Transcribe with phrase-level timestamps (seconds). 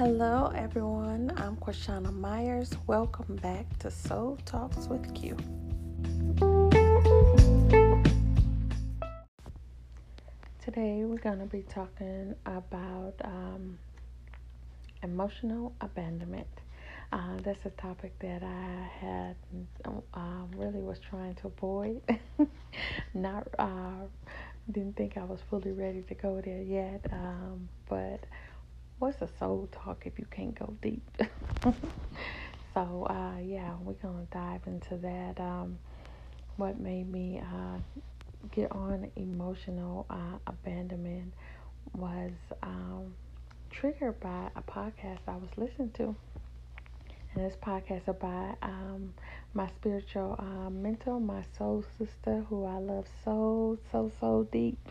[0.00, 1.30] Hello, everyone.
[1.36, 2.72] I'm Quashana Myers.
[2.86, 5.36] Welcome back to Soul Talks with Q.
[10.64, 13.78] Today, we're going to be talking about um,
[15.02, 16.48] emotional abandonment.
[17.12, 19.36] Uh, that's a topic that I had
[19.84, 22.00] uh, really was trying to avoid.
[23.12, 24.06] Not uh,
[24.72, 28.24] didn't think I was fully ready to go there yet, um, but
[29.00, 31.02] what's a soul talk if you can't go deep?
[32.74, 35.40] so uh, yeah, we're gonna dive into that.
[35.40, 35.78] Um,
[36.56, 37.78] what made me uh,
[38.52, 41.32] get on emotional uh, abandonment
[41.96, 42.32] was
[42.62, 43.14] um,
[43.70, 46.14] triggered by a podcast I was listening to.
[47.34, 49.14] And this podcast about um,
[49.54, 54.90] my spiritual uh, mentor, my soul sister, who I love so, so, so deep.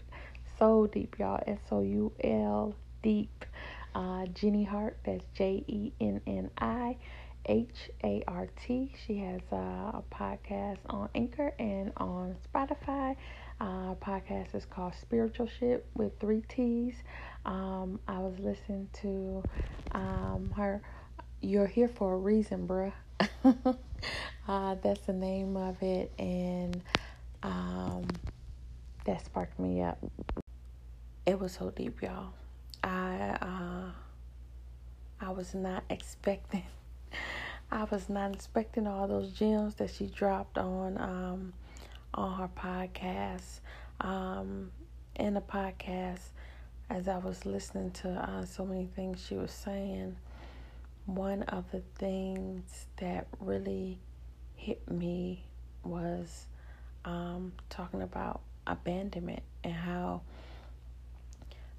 [0.58, 1.44] So deep, y'all.
[1.46, 2.74] S O U L,
[3.04, 3.46] deep
[3.96, 4.98] uh, Jenni Hart.
[5.06, 6.98] That's J E N N I
[7.46, 8.94] H A R T.
[9.06, 13.16] She has uh, a podcast on Anchor and on Spotify.
[13.60, 16.96] Uh, podcast is called Spiritual Shit with three T's.
[17.46, 19.44] Um, I was listening to
[19.92, 20.82] um, her.
[21.42, 22.94] You're here for a reason, bruh.
[24.48, 26.82] uh, that's the name of it, and
[27.44, 28.08] um,
[29.06, 29.98] that sparked me up.
[31.26, 32.34] It was so deep, y'all.
[32.84, 33.92] I uh,
[35.26, 36.64] I was not expecting.
[37.72, 41.54] I was not expecting all those gems that she dropped on um,
[42.14, 43.60] on her podcast.
[44.02, 44.72] Um,
[45.20, 46.30] in the podcast,
[46.90, 50.16] as I was listening to uh, so many things she was saying,
[51.06, 54.00] one of the things that really
[54.56, 55.44] hit me
[55.84, 56.48] was
[57.06, 60.22] um, talking about abandonment and how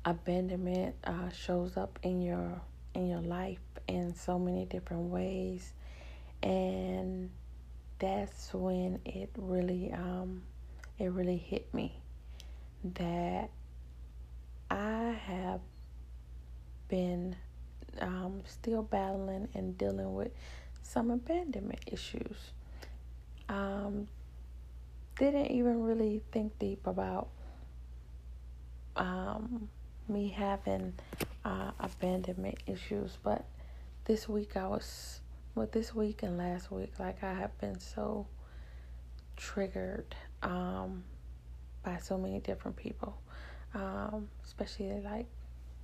[0.05, 2.61] abandonment uh, shows up in your
[2.95, 5.73] in your life in so many different ways
[6.43, 7.31] and
[7.99, 10.43] that's when it really um
[10.99, 11.95] it really hit me
[12.83, 13.51] that
[14.71, 15.61] I have
[16.89, 17.37] been
[18.01, 20.31] um, still battling and dealing with
[20.83, 22.53] some abandonment issues.
[23.49, 24.07] Um,
[25.19, 27.29] didn't even really think deep about
[28.97, 29.69] um,
[30.11, 30.93] me having
[31.45, 33.45] uh, abandonment issues, but
[34.05, 35.21] this week I was,
[35.55, 38.27] well, this week and last week, like I have been so
[39.37, 41.05] triggered um,
[41.83, 43.17] by so many different people,
[43.75, 45.27] um, especially like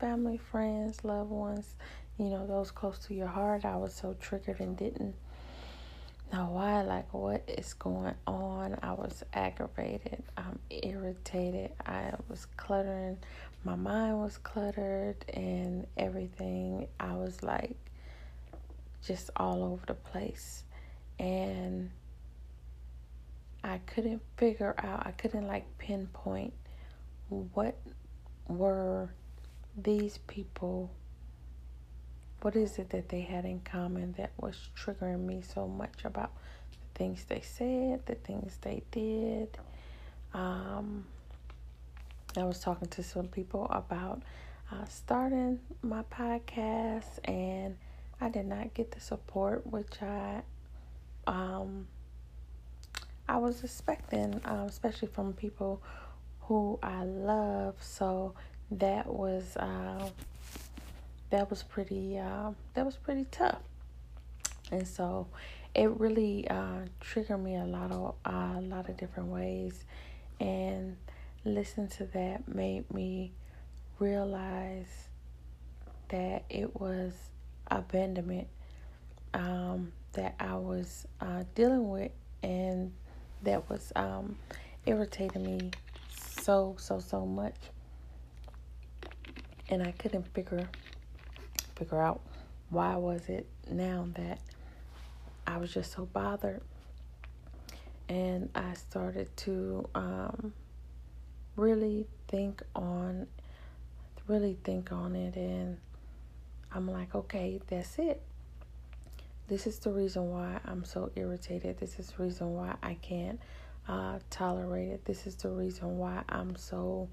[0.00, 1.76] family, friends, loved ones,
[2.18, 3.64] you know, those close to your heart.
[3.64, 5.14] I was so triggered and didn't
[6.32, 8.76] know why, like, what is going on.
[8.82, 13.18] I was aggravated, I'm irritated, I was cluttering
[13.66, 16.86] my mind was cluttered and everything.
[17.00, 17.76] I was like
[19.04, 20.62] just all over the place.
[21.18, 21.90] And
[23.64, 26.52] I couldn't figure out, I couldn't like pinpoint
[27.28, 27.76] what
[28.46, 29.10] were
[29.76, 30.92] these people,
[32.42, 36.30] what is it that they had in common that was triggering me so much about
[36.70, 39.58] the things they said, the things they did.
[40.32, 41.06] Um,
[42.38, 44.22] I was talking to some people about
[44.70, 47.76] uh, starting my podcast, and
[48.20, 50.42] I did not get the support which I
[51.26, 51.86] um,
[53.28, 55.82] I was expecting, um, especially from people
[56.42, 57.76] who I love.
[57.80, 58.34] So
[58.70, 60.08] that was uh,
[61.30, 63.62] that was pretty uh, that was pretty tough,
[64.70, 65.26] and so
[65.74, 69.84] it really uh, triggered me a lot of a lot of different ways,
[70.40, 70.96] and
[71.46, 73.32] listen to that made me
[73.98, 75.08] realize
[76.08, 77.12] that it was
[77.70, 78.48] abandonment
[79.32, 82.10] um, that I was uh, dealing with,
[82.42, 82.92] and
[83.42, 84.36] that was um,
[84.86, 85.70] irritating me
[86.18, 87.56] so so so much,
[89.68, 90.68] and I couldn't figure
[91.76, 92.20] figure out
[92.70, 94.40] why was it now that
[95.46, 96.62] I was just so bothered,
[98.08, 100.52] and I started to um,
[101.56, 103.26] really think on
[104.28, 105.78] really think on it and
[106.72, 108.20] I'm like, okay, that's it.
[109.48, 111.78] This is the reason why I'm so irritated.
[111.78, 113.40] This is the reason why I can't
[113.88, 115.04] uh, tolerate it.
[115.04, 117.08] This is the reason why I'm so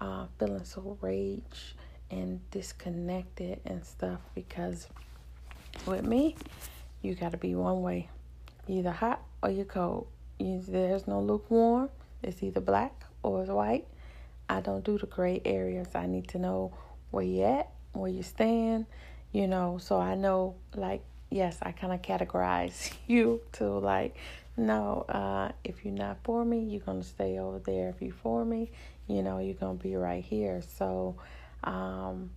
[0.00, 1.74] uh, feeling so rage
[2.10, 4.86] and disconnected and stuff because
[5.86, 6.36] with me,
[7.00, 8.08] you got to be one way.
[8.68, 10.06] either hot or you're cold.
[10.38, 11.88] You, there's no lukewarm.
[12.22, 13.86] It's either black or it's white.
[14.48, 15.88] I don't do the gray areas.
[15.94, 16.72] I need to know
[17.10, 18.86] where you at, where you stand.
[19.32, 24.16] you know, so I know like yes, I kind of categorize you to like
[24.56, 27.88] no, uh, if you're not for me, you're gonna stay over there.
[27.88, 28.70] If you're for me,
[29.08, 30.62] you know, you're gonna be right here.
[30.76, 31.16] So,
[31.64, 32.30] um,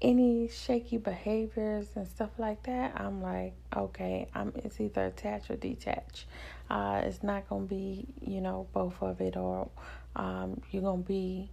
[0.00, 5.56] any shaky behaviors and stuff like that, I'm like, okay, I'm it's either attached or
[5.56, 6.26] detached.
[6.70, 9.68] Uh, it's not gonna be, you know, both of it, or
[10.16, 11.50] um, you're gonna be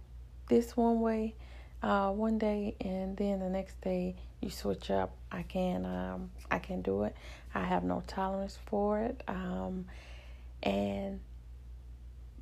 [0.48, 1.34] this one way
[1.82, 5.16] uh, one day, and then the next day you switch up.
[5.32, 7.16] I can, um, I can do it.
[7.54, 9.86] I have no tolerance for it, um,
[10.62, 11.20] and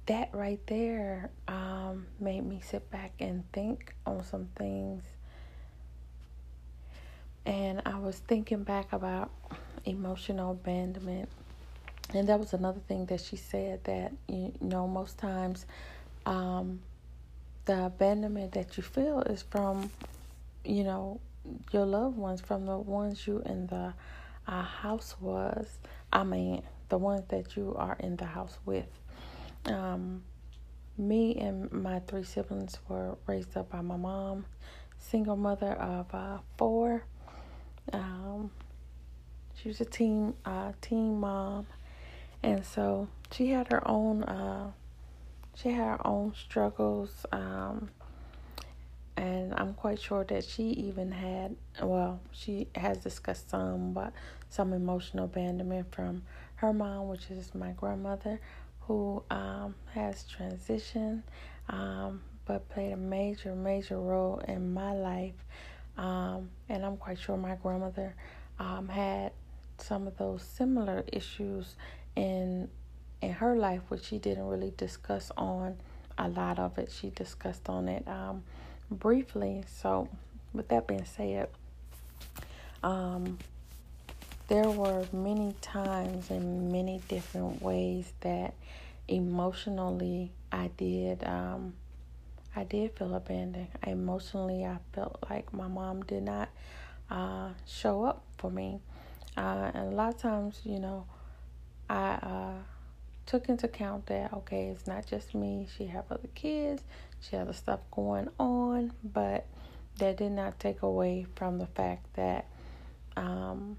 [0.06, 5.02] that right there um, made me sit back and think on some things
[7.46, 9.31] and I was thinking back about
[9.85, 11.29] emotional abandonment.
[12.12, 15.67] And that was another thing that she said that, you know, most times
[16.26, 16.81] um,
[17.64, 19.91] the abandonment that you feel is from,
[20.64, 21.20] you know,
[21.73, 23.94] your loved ones, from the ones you in the
[24.47, 25.79] uh, house was.
[26.12, 28.87] I mean, the ones that you are in the house with.
[29.67, 30.23] Um,
[30.97, 34.44] me and my three siblings were raised up by my mom,
[34.99, 37.05] single mother of uh, four.
[37.92, 38.50] Um,
[39.54, 41.66] she was a teen uh, teen mom,
[42.42, 44.72] and so she had her own uh,
[45.54, 47.26] she had her own struggles.
[47.32, 47.90] Um,
[49.16, 54.12] and I'm quite sure that she even had well, she has discussed some, but
[54.48, 56.22] some emotional abandonment from
[56.56, 58.40] her mom, which is my grandmother,
[58.80, 61.22] who um, has transitioned,
[61.69, 65.34] um, but played a major, major role in my life
[65.96, 68.14] um, and I'm quite sure my grandmother
[68.58, 69.32] um, had
[69.79, 71.76] some of those similar issues
[72.17, 72.69] in
[73.23, 75.76] in her life, which she didn't really discuss on
[76.19, 76.93] a lot of it.
[76.93, 78.43] She discussed on it um,
[78.91, 79.64] briefly.
[79.67, 80.08] So,
[80.52, 81.49] with that being said,
[82.82, 83.38] um,
[84.49, 88.55] there were many times and many different ways that
[89.08, 91.75] emotionally I did um,
[92.56, 93.68] I did feel abandoned.
[93.86, 96.48] Emotionally, I felt like my mom did not
[97.10, 98.80] uh, show up for me.
[99.36, 101.06] Uh, and a lot of times, you know,
[101.90, 102.62] I uh,
[103.26, 105.66] took into account that, okay, it's not just me.
[105.76, 106.82] She have other kids.
[107.20, 108.92] She has other stuff going on.
[109.02, 109.46] But
[109.98, 112.46] that did not take away from the fact that
[113.16, 113.76] um,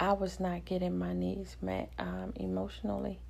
[0.00, 3.20] I was not getting my needs met um, emotionally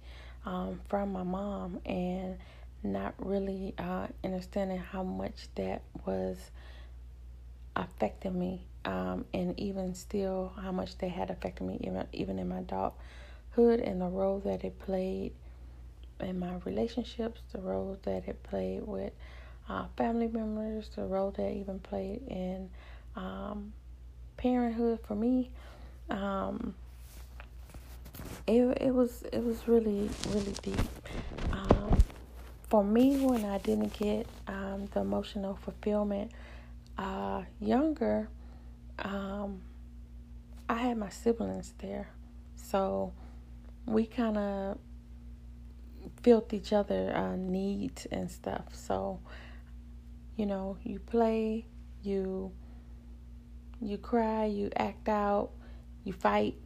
[0.46, 1.80] um, from my mom.
[1.84, 2.38] And
[2.84, 6.36] not really uh, understanding how much that was
[7.76, 12.48] affecting me, um, and even still how much they had affected me, even even in
[12.48, 15.32] my adulthood, and the role that it played
[16.20, 19.12] in my relationships, the role that it played with
[19.68, 22.70] uh, family members, the role that even played in
[23.16, 23.72] um,
[24.36, 25.50] parenthood for me.
[26.10, 26.74] Um,
[28.46, 30.78] it it was it was really really deep.
[31.50, 31.98] Um,
[32.74, 36.32] for me, when I didn't get um, the emotional fulfillment
[36.98, 38.28] uh, younger,
[38.98, 39.60] um,
[40.68, 42.08] I had my siblings there.
[42.56, 43.12] So
[43.86, 44.78] we kind of
[46.24, 48.64] filled each other uh, needs and stuff.
[48.72, 49.20] So,
[50.36, 51.66] you know, you play,
[52.02, 52.50] you
[53.80, 55.50] you cry, you act out,
[56.02, 56.56] you fight,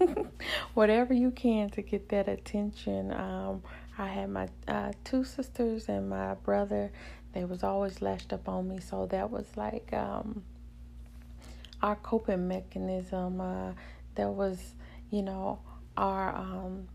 [0.72, 3.12] whatever you can to get that attention.
[3.12, 3.62] Um,
[3.96, 6.90] I had my uh, two sisters and my brother.
[7.32, 10.42] They was always lashed up on me, so that was like um,
[11.82, 13.40] our coping mechanism.
[13.40, 13.72] Uh,
[14.14, 14.58] that was,
[15.10, 15.58] you know,
[15.96, 16.88] our um,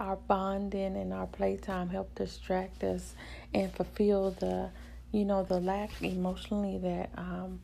[0.00, 3.14] our bonding and our playtime helped distract us
[3.52, 4.70] and fulfill the,
[5.12, 7.60] you know, the lack emotionally that um,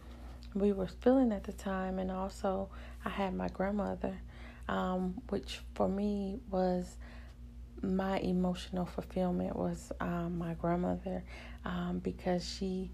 [0.55, 1.99] we were feeling at the time.
[1.99, 2.69] And also,
[3.05, 4.17] I had my grandmother,
[4.69, 6.97] um, which for me was
[7.85, 11.23] my emotional fulfillment was um, my grandmother
[11.65, 12.91] um, because she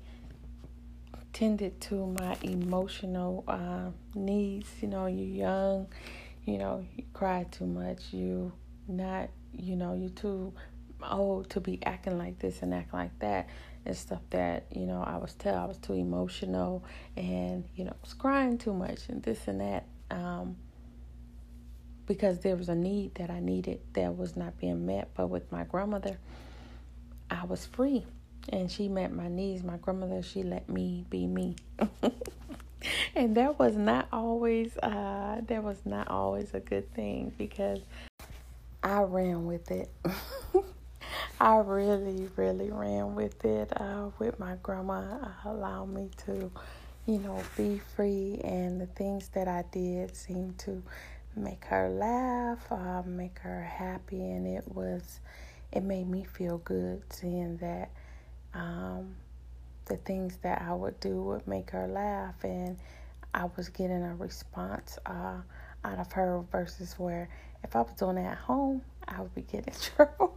[1.32, 4.68] tended to my emotional uh, needs.
[4.80, 5.86] You know, you're young,
[6.44, 8.12] you know, you cry too much.
[8.12, 8.52] You
[8.88, 10.52] not, you know, you're too
[11.08, 13.48] old to be acting like this and acting like that.
[13.86, 16.84] And stuff that you know I was tell I was too emotional
[17.16, 19.86] and you know was crying too much and this and that.
[20.10, 20.56] Um,
[22.10, 25.10] because there was a need that I needed that was not being met.
[25.14, 26.18] But with my grandmother,
[27.30, 28.04] I was free
[28.48, 29.62] and she met my needs.
[29.62, 31.54] My grandmother, she let me be me.
[33.14, 37.78] and that was not always uh that was not always a good thing because
[38.82, 39.88] I ran with it.
[41.40, 43.72] I really, really ran with it.
[43.80, 46.50] Uh, with my grandma, uh, allowed me to,
[47.06, 48.40] you know, be free.
[48.42, 50.82] And the things that I did seemed to
[51.36, 55.20] make her laugh, uh, make her happy, and it was,
[55.72, 57.90] it made me feel good seeing that
[58.54, 59.14] um,
[59.86, 62.76] the things that I would do would make her laugh, and
[63.34, 65.40] I was getting a response uh,
[65.84, 67.28] out of her versus where
[67.62, 70.36] if I was doing it at home, I would be getting in trouble.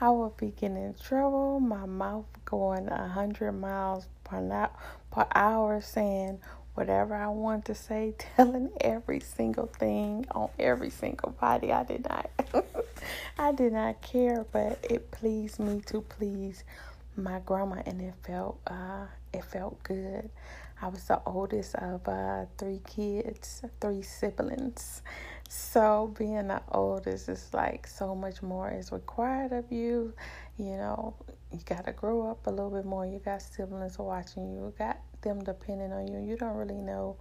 [0.00, 4.70] I would be getting in trouble, my mouth going a hundred miles per,
[5.10, 6.38] per hour, saying
[6.78, 11.72] whatever I want to say, telling every single thing on every single body.
[11.72, 12.30] I did not,
[13.38, 16.62] I did not care, but it pleased me to please
[17.16, 20.30] my grandma, and it felt, uh, it felt good.
[20.80, 25.02] I was the oldest of uh, three kids, three siblings.
[25.48, 30.12] So being the oldest is like so much more is required of you.
[30.56, 31.14] You know,
[31.52, 33.06] you got to grow up a little bit more.
[33.06, 34.66] You got siblings watching you.
[34.66, 36.20] You got them depending on you.
[36.20, 37.16] You don't really know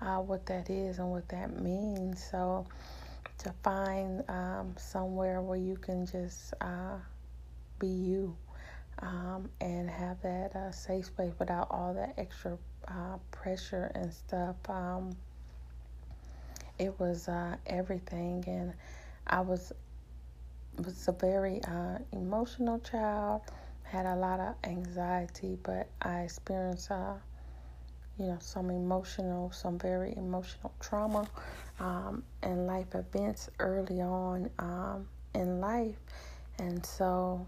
[0.00, 2.24] uh, what that is and what that means.
[2.30, 2.66] So
[3.38, 6.96] to find um, somewhere where you can just uh,
[7.78, 8.36] be you
[9.00, 12.56] um, and have that uh, safe space without all that extra
[12.88, 14.56] uh, pressure and stuff.
[14.68, 15.16] Um,
[16.78, 18.72] it was uh, everything, and
[19.26, 19.72] I was
[20.78, 23.42] was a very uh, emotional child.
[23.84, 27.14] Had a lot of anxiety, but I experienced, uh,
[28.18, 31.28] you know, some emotional, some very emotional trauma,
[31.78, 35.94] um, and life events early on um, in life,
[36.58, 37.46] and so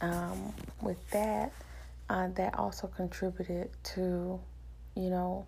[0.00, 1.52] um, with that,
[2.10, 4.38] uh, that also contributed to,
[4.96, 5.46] you know,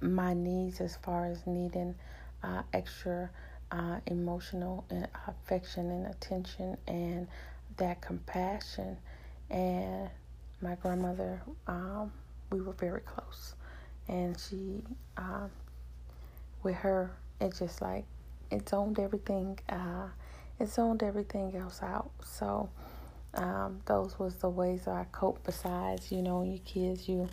[0.00, 1.94] my needs as far as needing
[2.44, 3.28] uh, extra
[3.72, 7.26] uh, emotional and affection and attention and
[7.76, 8.96] that compassion.
[9.50, 10.08] And
[10.60, 12.12] my grandmother, um,
[12.52, 13.56] we were very close,
[14.08, 14.84] and she,
[15.16, 15.50] um,
[16.62, 18.04] with her, it just like
[18.52, 19.58] it zoned everything.
[19.68, 20.06] Uh,
[20.60, 22.12] it zoned everything else out.
[22.22, 22.68] So
[23.34, 25.44] um, those was the ways that I cope.
[25.44, 27.28] Besides, you know, your kids, you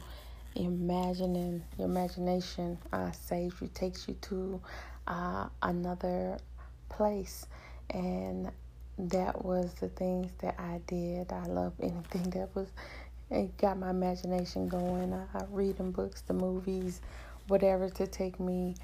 [0.55, 4.61] imagining your imagination uh, saves you, takes you to
[5.07, 6.37] uh, another
[6.89, 7.45] place,
[7.89, 8.51] and
[8.97, 11.31] that was the things that I did.
[11.31, 12.67] I love anything that was
[13.31, 15.13] it got my imagination going.
[15.13, 17.01] Uh, reading books, the movies,
[17.47, 18.75] whatever to take me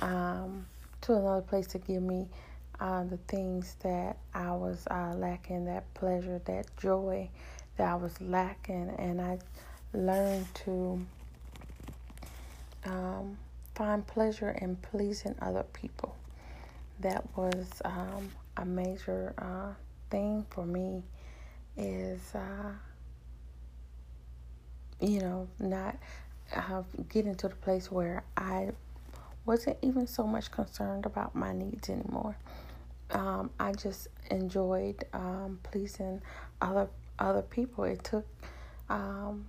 [0.00, 0.66] um,
[1.02, 2.28] to another place to give me
[2.80, 7.28] uh, the things that I was uh, lacking, that pleasure, that joy
[7.76, 9.38] that I was lacking, and I
[9.92, 11.00] learned to
[12.84, 13.36] um,
[13.74, 16.16] find pleasure in pleasing other people.
[17.00, 19.74] That was um, a major uh,
[20.10, 21.02] thing for me.
[21.76, 22.72] Is uh,
[25.00, 25.96] you know not
[26.54, 28.70] uh, getting to the place where I
[29.46, 32.36] wasn't even so much concerned about my needs anymore.
[33.12, 36.22] Um, I just enjoyed um, pleasing
[36.60, 36.88] other
[37.18, 37.84] other people.
[37.84, 38.26] It took
[38.88, 39.46] um,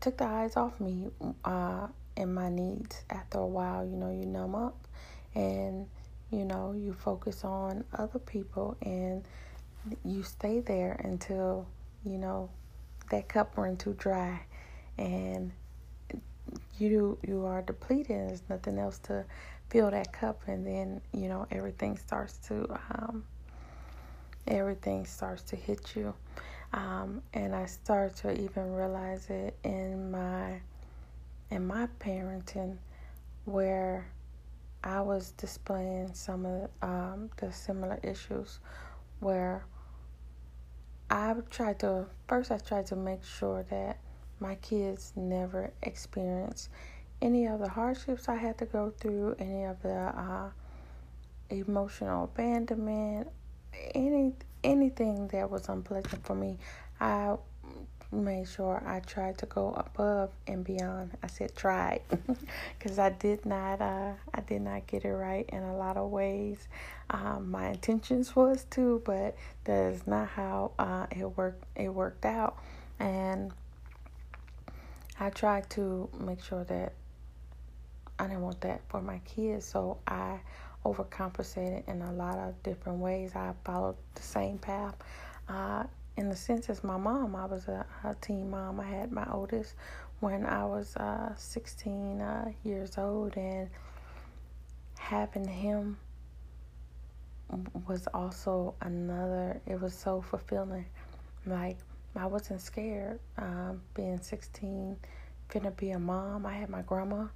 [0.00, 1.10] took the eyes off me
[1.44, 3.02] uh, and my needs.
[3.10, 4.76] After a while, you know, you numb up,
[5.34, 5.86] and
[6.30, 9.24] you know you focus on other people, and
[10.04, 11.66] you stay there until
[12.04, 12.50] you know
[13.10, 14.40] that cup run too dry,
[14.98, 15.52] and
[16.78, 18.28] you you are depleted.
[18.28, 19.24] There's nothing else to
[19.72, 23.24] fill that cup and then you know everything starts to um,
[24.46, 26.14] everything starts to hit you.
[26.74, 30.60] Um, and i start to even realize it in my
[31.50, 32.78] in my parenting
[33.44, 34.06] where
[34.82, 38.58] i was displaying some of um, the similar issues
[39.20, 39.66] where
[41.10, 43.98] i tried to first i tried to make sure that
[44.40, 46.70] my kids never experience
[47.22, 50.50] any of the hardships I had to go through, any of the uh,
[51.48, 53.28] emotional abandonment,
[53.94, 56.58] any anything that was unpleasant for me,
[57.00, 57.36] I
[58.10, 61.16] made sure I tried to go above and beyond.
[61.22, 62.02] I said tried
[62.78, 66.10] because I did not uh, I did not get it right in a lot of
[66.10, 66.66] ways.
[67.10, 71.64] Um, my intentions was to, but that is not how uh, it worked.
[71.76, 72.58] It worked out,
[72.98, 73.52] and
[75.20, 76.94] I tried to make sure that
[78.22, 80.38] I didn't want that for my kids, so I
[80.84, 83.32] overcompensated in a lot of different ways.
[83.34, 84.94] I followed the same path.
[85.48, 85.84] Uh,
[86.16, 88.78] in the sense as my mom, I was a, a, teen mom.
[88.78, 89.74] I had my oldest
[90.20, 93.68] when I was uh, 16 uh, years old, and
[95.00, 95.98] having him
[97.88, 99.60] was also another.
[99.66, 100.86] It was so fulfilling.
[101.44, 101.76] Like
[102.14, 103.18] I wasn't scared.
[103.36, 104.96] Um, being 16,
[105.50, 106.46] finna be a mom.
[106.46, 107.26] I had my grandma.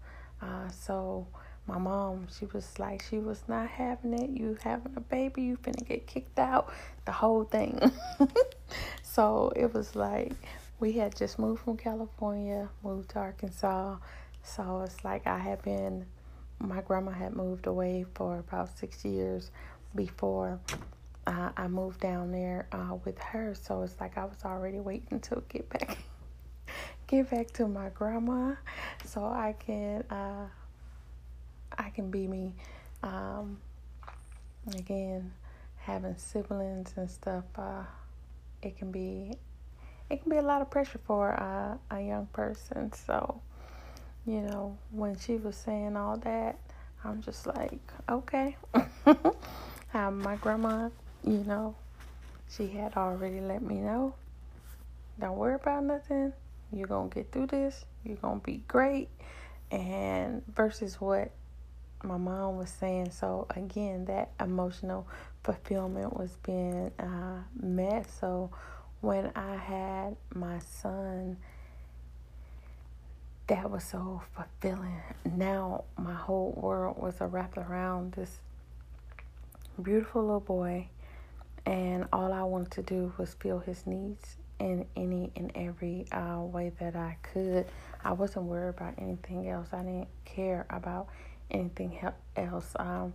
[0.40, 1.26] Uh, so
[1.66, 4.30] my mom, she was like, she was not having it.
[4.30, 6.72] You having a baby, you finna get kicked out.
[7.04, 7.80] The whole thing.
[9.02, 10.32] so it was like
[10.78, 13.96] we had just moved from California, moved to Arkansas.
[14.42, 16.06] So it's like I had been,
[16.60, 19.50] my grandma had moved away for about six years
[19.94, 20.60] before
[21.26, 23.54] uh, I moved down there uh, with her.
[23.54, 25.98] So it's like I was already waiting to get back,
[27.06, 28.54] get back to my grandma,
[29.04, 30.46] so I can, uh,
[31.78, 32.54] I can be me.
[33.02, 33.58] Um,
[34.74, 35.32] again,
[35.78, 37.84] having siblings and stuff, uh,
[38.62, 39.36] it can be,
[40.10, 42.92] it can be a lot of pressure for uh, a young person.
[42.92, 43.40] So,
[44.26, 46.58] you know, when she was saying all that,
[47.04, 48.56] I'm just like, okay.
[49.94, 50.90] my grandma
[51.26, 51.74] you know,
[52.48, 54.14] she had already let me know.
[55.18, 56.32] Don't worry about nothing.
[56.76, 57.84] You're going to get through this.
[58.04, 59.08] You're going to be great.
[59.70, 61.30] And versus what
[62.02, 63.10] my mom was saying.
[63.10, 65.06] So, again, that emotional
[65.42, 68.06] fulfillment was being uh, met.
[68.20, 68.50] So,
[69.00, 71.36] when I had my son,
[73.46, 75.00] that was so fulfilling.
[75.24, 78.38] Now, my whole world was wrapped around this
[79.82, 80.88] beautiful little boy
[81.66, 86.40] and all I wanted to do was fill his needs in any and every uh,
[86.40, 87.66] way that I could.
[88.04, 89.68] I wasn't worried about anything else.
[89.72, 91.08] I didn't care about
[91.50, 91.98] anything
[92.36, 92.72] else.
[92.78, 93.14] Um,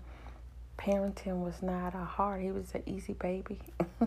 [0.78, 2.42] parenting was not a hard.
[2.42, 3.60] He was an easy baby,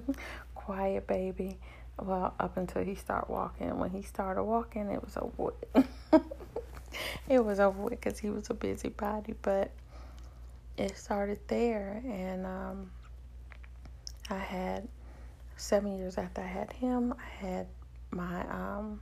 [0.54, 1.58] quiet baby.
[2.00, 3.78] Well, up until he started walking.
[3.78, 5.54] When he started walking, it was with.
[7.28, 9.34] it was over with because he was a busybody.
[9.42, 9.70] But
[10.76, 12.90] it started there, and um,
[14.28, 14.88] I had
[15.56, 17.66] seven years after I had him, I had
[18.10, 19.00] my um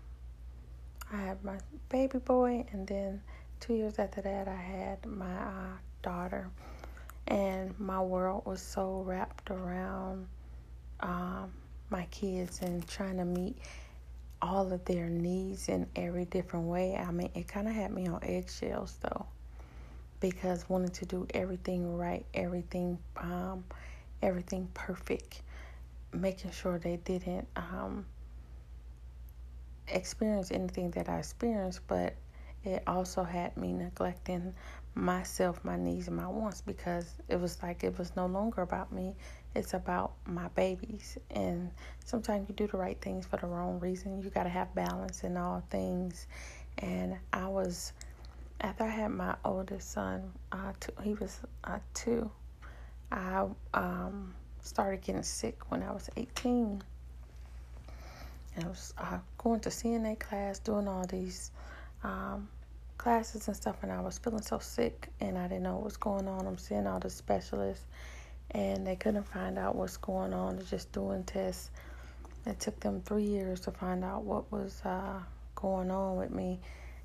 [1.12, 1.58] I had my
[1.91, 3.21] baby boy and then
[3.60, 6.50] two years after that I had my uh, daughter
[7.26, 10.26] and my world was so wrapped around
[11.00, 11.52] um,
[11.91, 13.56] my kids and trying to meet
[14.41, 16.97] all of their needs in every different way.
[16.97, 19.26] I mean, it kind of had me on eggshells though,
[20.21, 23.65] because wanting to do everything right, everything um,
[24.21, 25.43] everything perfect,
[26.13, 28.07] making sure they didn't um,
[29.89, 32.15] experience anything that I experienced, but
[32.65, 34.55] it also had me neglecting
[34.95, 38.93] myself, my needs, and my wants because it was like it was no longer about
[38.93, 39.15] me.
[39.55, 41.19] It's about my babies.
[41.31, 41.71] And
[42.05, 44.23] sometimes you do the right things for the wrong reason.
[44.23, 46.27] You got to have balance in all things.
[46.79, 47.93] And I was,
[48.61, 52.31] after I had my oldest son, uh, two, he was uh, two,
[53.11, 56.83] I um, started getting sick when I was 18.
[58.55, 61.51] And I was uh, going to CNA class, doing all these
[62.05, 62.49] um,
[62.99, 65.97] classes and stuff, and I was feeling so sick, and I didn't know what was
[65.97, 66.47] going on.
[66.47, 67.85] I'm seeing all the specialists,
[68.53, 70.57] and they couldn't find out what's going on.
[70.57, 71.71] They're just doing tests.
[72.47, 75.21] It took them three years to find out what was uh,
[75.55, 76.61] going on with me,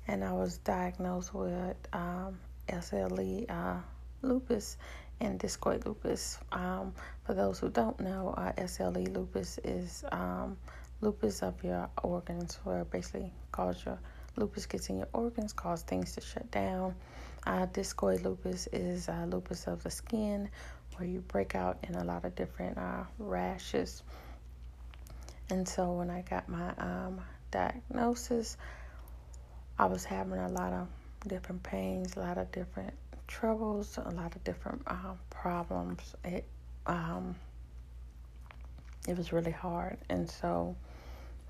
[0.06, 3.80] and I was diagnosed with um, SLE uh,
[4.22, 4.76] lupus
[5.20, 6.38] and discoid lupus.
[6.52, 6.92] Um,
[7.24, 10.56] for those who don't know, uh, SLE lupus is um,
[11.00, 13.98] lupus of your organs, where basically cause your
[14.36, 16.94] lupus gets in your organs, cause things to shut down.
[17.46, 20.48] Uh, discoid lupus is uh, lupus of the skin,
[20.96, 24.02] where you break out in a lot of different uh, rashes.
[25.50, 28.56] And so when I got my um, diagnosis,
[29.78, 30.88] I was having a lot of
[31.26, 32.92] different pains, a lot of different
[33.28, 36.16] troubles, a lot of different uh, problems.
[36.24, 36.44] It
[36.86, 37.36] um,
[39.06, 40.74] it was really hard, and so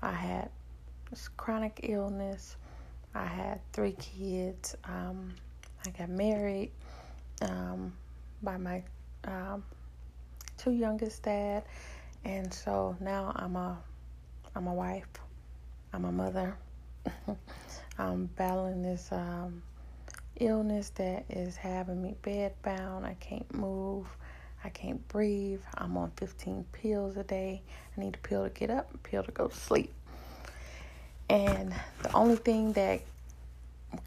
[0.01, 0.49] I had
[1.09, 2.57] this chronic illness.
[3.15, 4.75] I had three kids.
[4.83, 5.33] Um,
[5.85, 6.71] I got married
[7.41, 7.93] um,
[8.43, 8.83] by my
[9.23, 9.63] um,
[10.57, 11.63] two youngest dad,
[12.23, 13.77] and so now I'm a
[14.55, 15.07] I'm a wife.
[15.93, 16.57] I'm a mother.
[17.97, 19.63] I'm battling this um,
[20.39, 23.05] illness that is having me bedbound.
[23.05, 24.07] I can't move.
[24.63, 25.61] I can't breathe.
[25.77, 27.61] I'm on 15 pills a day.
[27.95, 29.93] I need a pill to get up, a pill to go to sleep.
[31.29, 33.01] And the only thing that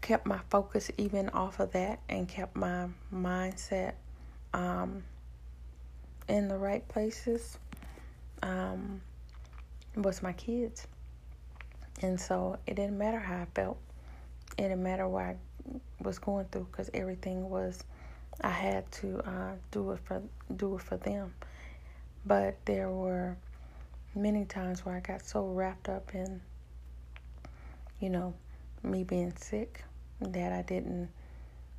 [0.01, 3.93] kept my focus even off of that and kept my mindset
[4.53, 5.03] um,
[6.27, 7.57] in the right places
[8.41, 9.01] um,
[9.95, 10.87] was my kids.
[12.01, 13.77] And so it didn't matter how I felt.
[14.57, 15.35] It didn't matter where I
[16.01, 17.83] was going through because everything was
[18.41, 20.21] I had to uh, do it for
[20.55, 21.33] do it for them.
[22.25, 23.37] But there were
[24.15, 26.41] many times where I got so wrapped up in,
[27.99, 28.33] you know,
[28.81, 29.83] me being sick
[30.21, 31.09] that I didn't,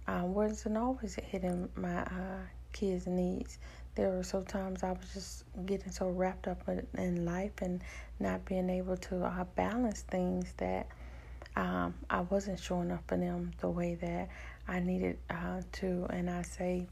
[0.06, 2.40] I wasn't always hitting my uh,
[2.72, 3.58] kids' needs.
[3.94, 6.68] There were so times I was just getting so wrapped up
[6.98, 7.82] in life and
[8.18, 10.88] not being able to uh, balance things that
[11.56, 14.28] um, I wasn't showing up for them the way that
[14.66, 16.06] I needed uh, to.
[16.10, 16.86] And I say,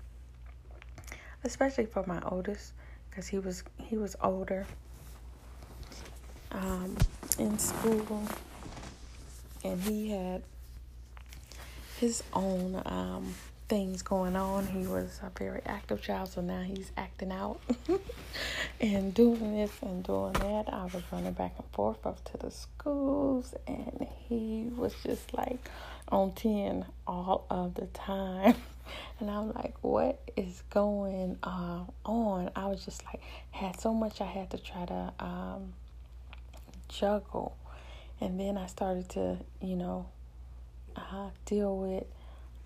[1.44, 2.72] especially for my oldest,
[3.11, 4.66] because he was he was older
[6.53, 6.96] um,
[7.38, 8.22] in school,
[9.64, 10.42] and he had
[11.98, 13.35] his own um,
[13.72, 14.66] things going on.
[14.66, 17.58] He was a very active child, so now he's acting out
[18.82, 20.66] and doing this and doing that.
[20.70, 25.70] I was running back and forth up to the schools, and he was just like
[26.11, 28.56] on 10 all of the time.
[29.20, 32.50] And I'm like, what is going uh, on?
[32.56, 35.72] I was just like, had so much I had to try to um,
[36.88, 37.56] juggle.
[38.20, 40.06] And then I started to, you know,
[40.96, 42.04] uh, deal with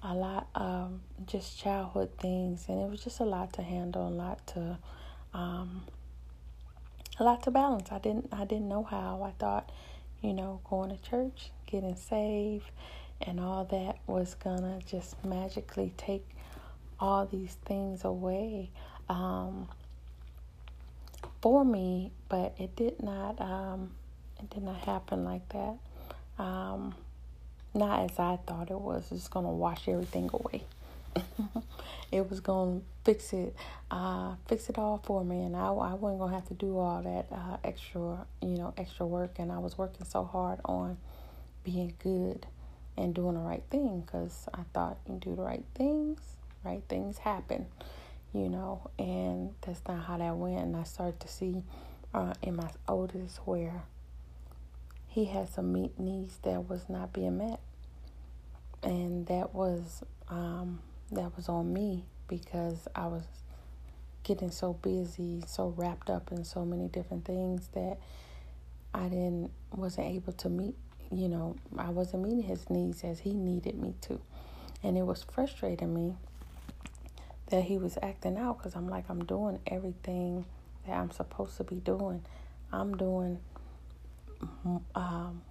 [0.03, 4.11] a lot of just childhood things, and it was just a lot to handle, a
[4.11, 4.79] lot to,
[5.35, 5.83] um,
[7.19, 7.91] a lot to balance.
[7.91, 9.23] I didn't, I didn't know how.
[9.23, 9.71] I thought,
[10.23, 12.71] you know, going to church, getting saved,
[13.21, 16.27] and all that was gonna just magically take
[17.01, 18.71] all these things away
[19.09, 19.69] um,
[21.41, 23.41] for me, but it did not.
[23.41, 23.93] Um,
[24.39, 25.77] it did not happen like that.
[26.39, 26.95] Um,
[27.77, 29.07] not as I thought it was.
[29.13, 30.65] It's gonna wash everything away.
[32.13, 33.55] it was gonna fix it,
[33.91, 37.03] uh, fix it all for me, and I, I wasn't gonna have to do all
[37.03, 39.39] that uh, extra, you know, extra work.
[39.39, 40.97] And I was working so hard on
[41.65, 42.47] being good
[42.97, 46.21] and doing the right thing because I thought you do the right things,
[46.65, 47.67] right things happen,
[48.33, 48.91] you know.
[48.99, 50.59] And that's not how that went.
[50.59, 51.63] And I started to see
[52.15, 53.83] uh, in my oldest where
[55.09, 57.61] he had some needs that was not being met,
[58.87, 63.25] and that was um, that was on me because I was
[64.23, 67.99] getting so busy, so wrapped up in so many different things that
[68.95, 70.77] I didn't wasn't able to meet.
[71.11, 74.21] You know, I wasn't meeting his needs as he needed me to,
[74.83, 76.15] and it was frustrating me
[77.51, 80.45] that he was acting out because I'm like I'm doing everything
[80.87, 82.25] that I'm supposed to be doing.
[82.73, 83.39] I'm doing
[84.95, 85.43] um,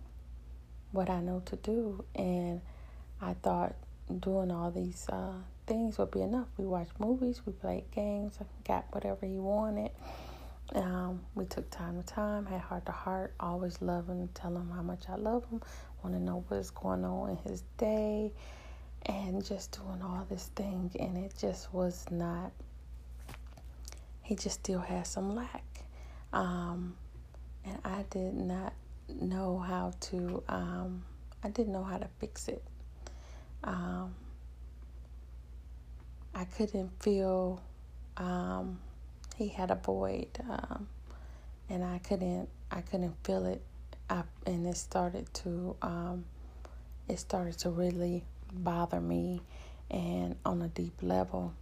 [0.92, 2.04] what I know to do.
[2.16, 2.62] And
[3.26, 3.76] I thought
[4.20, 5.34] doing all these uh,
[5.66, 6.48] things would be enough.
[6.58, 9.90] We watched movies, we played games, got whatever he wanted.
[10.76, 14.70] Um, we took time to time, had heart to heart, always loving and tell him
[14.70, 15.60] how much I love him,
[16.04, 18.32] want to know what's going on in his day,
[19.08, 20.92] and just doing all this thing.
[21.00, 22.52] And it just was not,
[24.22, 25.64] he just still had some lack.
[26.32, 26.96] Um,
[27.64, 28.74] and I did not
[29.20, 30.44] know how to.
[30.48, 31.04] Um,
[31.44, 32.64] I didn't know how to fix it.
[33.64, 34.16] Um,
[36.34, 37.62] I couldn't feel.
[38.18, 38.80] Um,
[39.38, 40.88] he had a void, um,
[41.70, 42.50] and I couldn't.
[42.72, 43.62] I couldn't feel it.
[44.10, 45.76] up, and it started to.
[45.82, 46.26] Um,
[47.08, 49.42] it started to really bother me,
[49.90, 51.54] and on a deep level.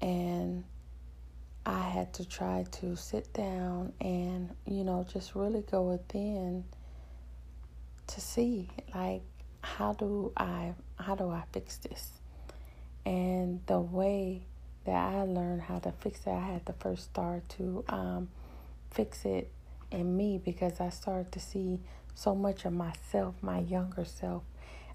[0.00, 0.64] And
[1.64, 6.64] I had to try to sit down and, you know, just really go within
[8.08, 9.22] to see like
[9.62, 12.20] how do I how do I fix this?
[13.06, 14.42] And the way
[14.84, 18.28] that I learned how to fix it, I had to first start to um,
[18.90, 19.50] fix it
[19.90, 21.80] in me because I started to see
[22.14, 24.42] so much of myself, my younger self,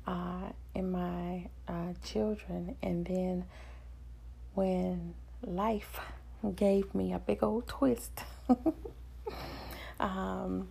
[0.05, 2.75] uh, in my uh, children.
[2.81, 3.45] And then
[4.53, 5.13] when
[5.45, 5.99] life
[6.55, 8.11] gave me a big old twist.
[9.99, 10.69] um,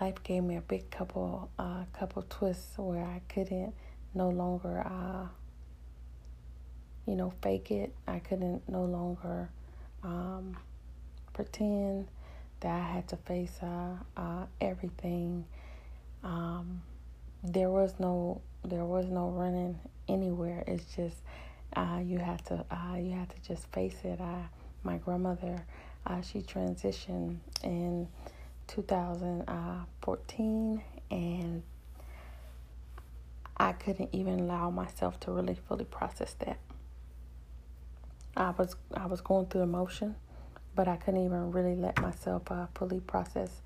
[0.00, 3.74] life gave me a big couple, uh, couple twists where I couldn't
[4.14, 5.26] no longer, uh,
[7.06, 7.94] you know, fake it.
[8.06, 9.50] I couldn't no longer
[10.02, 10.56] um,
[11.32, 12.08] pretend
[12.60, 15.44] that I had to face uh, uh, everything.
[16.22, 16.82] Um,
[17.42, 19.78] there was no, there was no running
[20.08, 20.64] anywhere.
[20.66, 21.16] It's just
[21.76, 24.20] uh, you have to uh, you have to just face it.
[24.20, 24.46] I,
[24.82, 25.64] my grandmother,
[26.06, 28.08] uh, she transitioned in
[28.66, 31.62] 2014, and
[33.56, 36.58] I couldn't even allow myself to really fully process that.
[38.36, 40.16] I was I was going through emotion,
[40.74, 43.62] but I couldn't even really let myself uh, fully process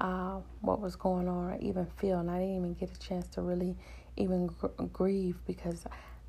[0.00, 2.18] uh, what was going on or even feel.
[2.18, 3.76] And I didn't even get a chance to really
[4.16, 5.84] even gr- grieve because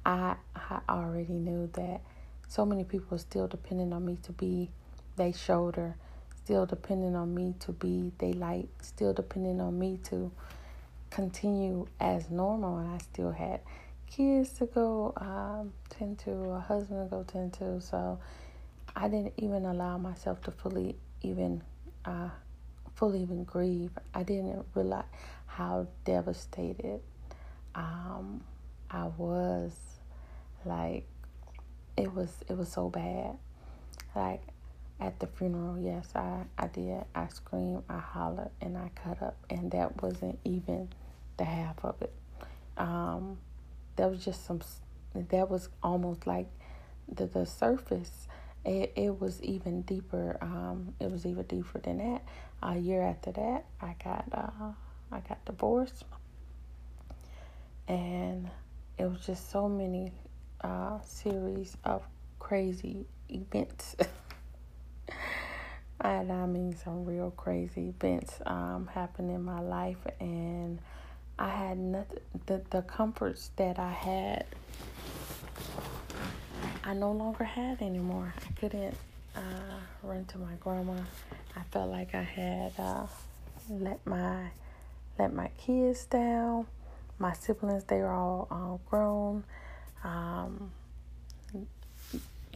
[0.05, 2.01] I, I already knew that
[2.47, 4.69] so many people are still depending on me to be
[5.15, 5.95] their shoulder,
[6.49, 10.31] still depending on me to be daylight, still depending on me to
[11.11, 12.79] continue as normal.
[12.79, 13.59] And I still had
[14.07, 17.79] kids to go um, tend to, a husband to go tend to.
[17.79, 18.17] So
[18.95, 21.61] I didn't even allow myself to fully even
[22.05, 22.29] uh,
[22.95, 23.91] fully even grieve.
[24.15, 25.03] I didn't realize
[25.45, 26.99] how devastated
[27.75, 28.41] um,
[28.89, 29.77] I was.
[30.65, 31.05] Like
[31.95, 33.37] it was it was so bad.
[34.15, 34.41] Like
[34.99, 37.03] at the funeral, yes, I, I did.
[37.15, 40.89] I screamed, I hollered, and I cut up, and that wasn't even
[41.37, 42.13] the half of it.
[42.77, 43.37] Um,
[43.95, 44.61] that was just some.
[45.15, 46.47] That was almost like
[47.07, 48.27] the the surface.
[48.65, 50.37] It it was even deeper.
[50.41, 52.23] Um, it was even deeper than that.
[52.61, 54.71] A year after that, I got uh,
[55.11, 56.03] I got divorced,
[57.87, 58.49] and
[58.97, 60.11] it was just so many
[60.61, 62.03] uh, series of
[62.37, 63.95] crazy events.
[66.01, 70.79] and I mean some real crazy events um, happened in my life, and
[71.37, 72.19] I had nothing.
[72.45, 74.45] The the comforts that I had,
[76.83, 78.33] I no longer had anymore.
[78.37, 78.95] I couldn't
[79.35, 81.01] uh, run to my grandma.
[81.55, 83.07] I felt like I had uh,
[83.69, 84.49] let my
[85.17, 86.67] let my kids down.
[87.17, 89.43] My siblings, they were all uh, grown.
[90.05, 90.71] Um,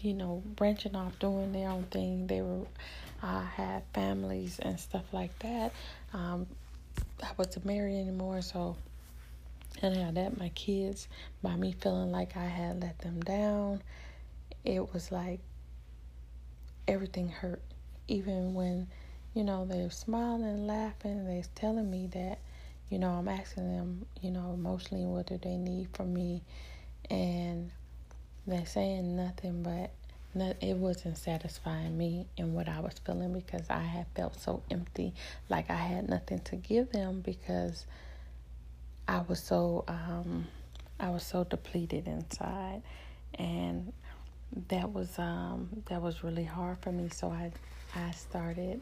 [0.01, 2.27] you know, branching off, doing their own thing.
[2.27, 2.65] They were
[3.23, 5.71] uh, had families and stuff like that.
[6.13, 6.45] Um,
[7.23, 8.75] I wasn't married anymore, so
[9.81, 11.07] and now that my kids,
[11.41, 13.81] by me feeling like I had let them down,
[14.63, 15.39] it was like
[16.87, 17.61] everything hurt.
[18.07, 18.87] Even when,
[19.33, 22.39] you know, they're smiling laughing, they're telling me that,
[22.89, 26.43] you know, I'm asking them, you know, emotionally what do they need from me,
[27.09, 27.71] and
[28.45, 29.91] they're saying nothing but
[30.35, 35.13] it wasn't satisfying me in what I was feeling because I had felt so empty,
[35.49, 37.85] like I had nothing to give them because
[39.07, 40.47] I was so um,
[40.99, 42.81] I was so depleted inside,
[43.35, 43.93] and
[44.69, 47.09] that was um, that was really hard for me.
[47.09, 47.51] So I
[47.95, 48.81] I started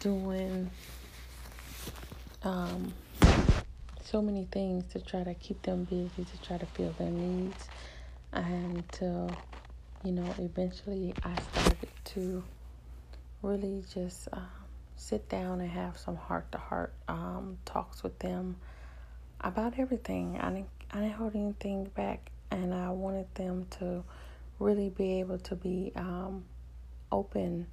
[0.00, 0.70] doing
[2.42, 2.92] um,
[4.02, 7.68] so many things to try to keep them busy, to try to fill their needs,
[8.32, 9.30] until
[10.06, 12.44] you know eventually I started to
[13.42, 14.46] really just um,
[14.94, 16.92] sit down and have some heart to heart
[17.64, 18.56] talks with them
[19.40, 20.38] about everything.
[20.40, 24.04] I didn't I didn't hold anything back, and I wanted them to
[24.60, 26.44] really be able to be um,
[27.10, 27.66] open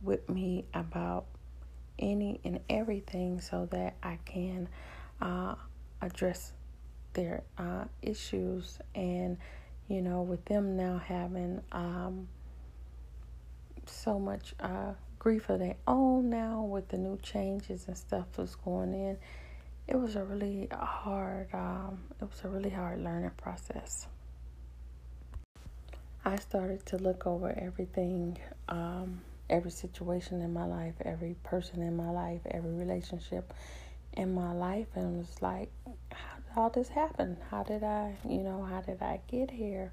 [0.00, 1.26] with me about
[1.98, 4.70] any and everything, so that I can
[5.20, 5.54] uh,
[6.00, 6.54] address
[7.12, 8.78] their uh, issues.
[8.94, 9.36] And
[9.88, 12.28] you know, with them now having um,
[13.86, 18.54] so much uh, grief of their own now, with the new changes and stuff that's
[18.54, 19.18] going in
[19.86, 24.06] it was a really hard um, it was a really hard learning process.
[26.24, 29.20] I started to look over everything um,
[29.50, 33.52] every situation in my life every person in my life every relationship
[34.14, 35.70] in my life and was like
[36.56, 39.92] all this happen how did i you know how did i get here?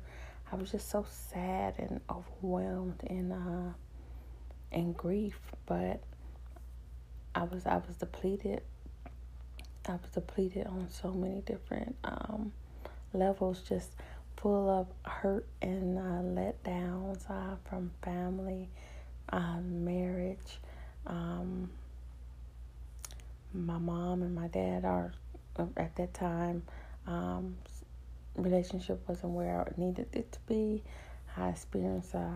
[0.51, 3.73] I was just so sad and overwhelmed and uh
[4.71, 6.01] and grief but
[7.35, 8.61] i was i was depleted.
[9.87, 12.53] I was depleted on so many different um,
[13.13, 13.89] levels, just
[14.37, 18.69] full of hurt and uh, letdowns uh, from family,
[19.29, 20.59] uh, marriage.
[21.07, 21.71] Um,
[23.53, 25.13] my mom and my dad are
[25.57, 26.63] at that time.
[27.07, 27.57] Um,
[28.35, 30.83] relationship wasn't where I needed it to be.
[31.37, 32.31] I experienced a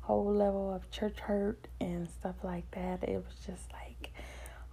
[0.00, 3.02] whole level of church hurt and stuff like that.
[3.08, 4.12] It was just like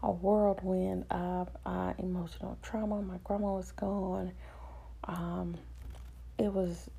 [0.02, 3.02] a whirlwind of uh, emotional trauma.
[3.02, 4.32] My grandma was gone.
[5.06, 5.56] Um,
[6.38, 6.90] it was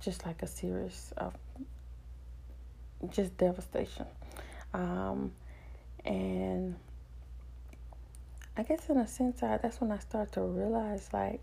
[0.00, 1.34] just like a series of
[3.10, 4.06] just devastation.
[4.74, 5.32] Um,
[6.04, 6.76] and
[8.56, 11.40] I guess in a sense, I, that's when I started to realize, like,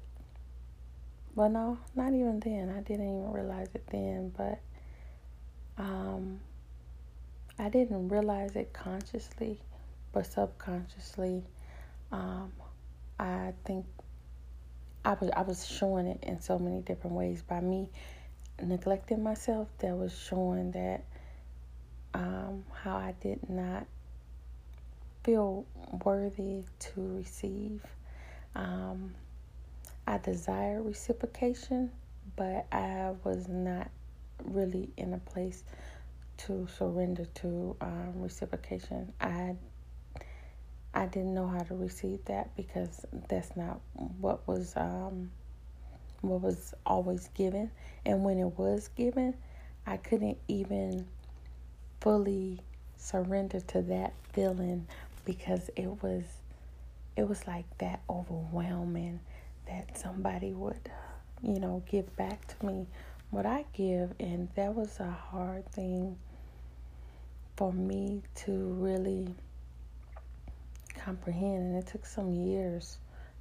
[1.36, 2.70] well, no, not even then.
[2.70, 4.60] I didn't even realize it then, but
[5.78, 6.40] um,
[7.58, 9.60] I didn't realize it consciously
[10.12, 11.44] but subconsciously,
[12.12, 12.52] um,
[13.20, 13.86] I think
[15.06, 17.90] I was I was showing it in so many different ways by me
[18.62, 19.68] neglecting myself.
[19.80, 21.04] That was showing that
[22.14, 23.86] um, how I did not
[25.24, 25.66] feel
[26.04, 27.84] worthy to receive.
[28.56, 29.14] Um,
[30.08, 31.92] I desired reciprocation,
[32.36, 33.90] but I was not
[34.44, 35.64] really in a place
[36.38, 39.14] to surrender to um, reciprocation.
[39.20, 39.56] I
[40.94, 43.80] I didn't know how to receive that because that's not
[44.20, 45.32] what was um,
[46.22, 47.70] what was always given,
[48.06, 49.36] and when it was given,
[49.86, 51.06] I couldn't even
[52.02, 52.60] fully
[52.98, 54.88] surrender to that feeling
[55.30, 56.24] because it was
[57.16, 59.20] it was like that overwhelming
[59.68, 60.90] that somebody would
[61.44, 62.88] you know give back to me
[63.30, 64.14] what I give.
[64.20, 66.18] And that was a hard thing
[67.56, 69.36] for me to really
[70.98, 71.76] comprehend.
[71.76, 72.98] And it took some years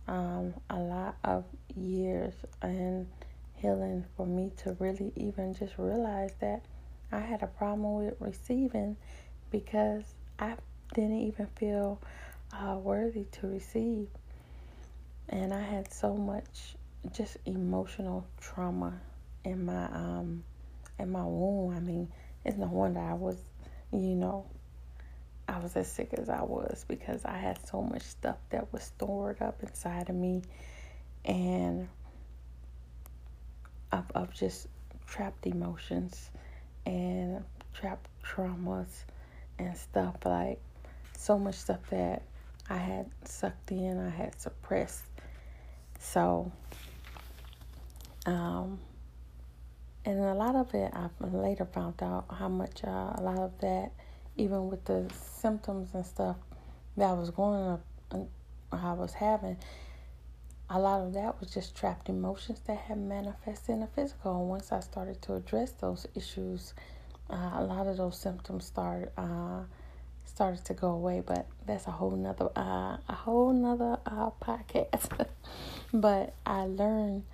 [0.07, 1.45] um, a lot of
[1.77, 3.07] years and
[3.55, 6.65] healing for me to really even just realize that
[7.11, 8.97] I had a problem with receiving
[9.51, 10.05] because
[10.39, 10.57] I
[10.95, 12.01] didn't even feel
[12.53, 14.09] uh, worthy to receive.
[15.29, 16.77] And I had so much
[17.13, 19.01] just emotional trauma
[19.45, 20.43] in my um
[20.99, 21.77] in my womb.
[21.77, 22.09] I mean,
[22.45, 23.37] it's no wonder I was,
[23.93, 24.47] you know,
[25.47, 28.83] I was as sick as I was because I had so much stuff that was
[28.83, 30.43] stored up inside of me
[31.25, 31.89] and
[33.93, 34.67] of, of just
[35.07, 36.31] trapped emotions
[36.85, 39.05] and trapped traumas
[39.59, 40.61] and stuff like
[41.19, 42.23] so much stuff that
[42.71, 45.03] I had sucked in, I had suppressed.
[45.99, 46.53] So,
[48.25, 48.79] um,
[50.05, 53.59] and a lot of it, I later found out how much uh, a lot of
[53.61, 53.93] that,
[54.37, 56.37] even with the symptoms and stuff
[56.97, 57.85] that I was going up,
[58.71, 59.57] I was having,
[60.71, 64.41] a lot of that was just trapped emotions that had manifested in the physical.
[64.41, 66.75] And once I started to address those issues,
[67.29, 69.63] uh, a lot of those symptoms started uh,
[70.29, 71.23] started to go away.
[71.25, 75.27] But that's a whole nother uh, a whole nother uh, podcast.
[75.93, 77.25] but I learned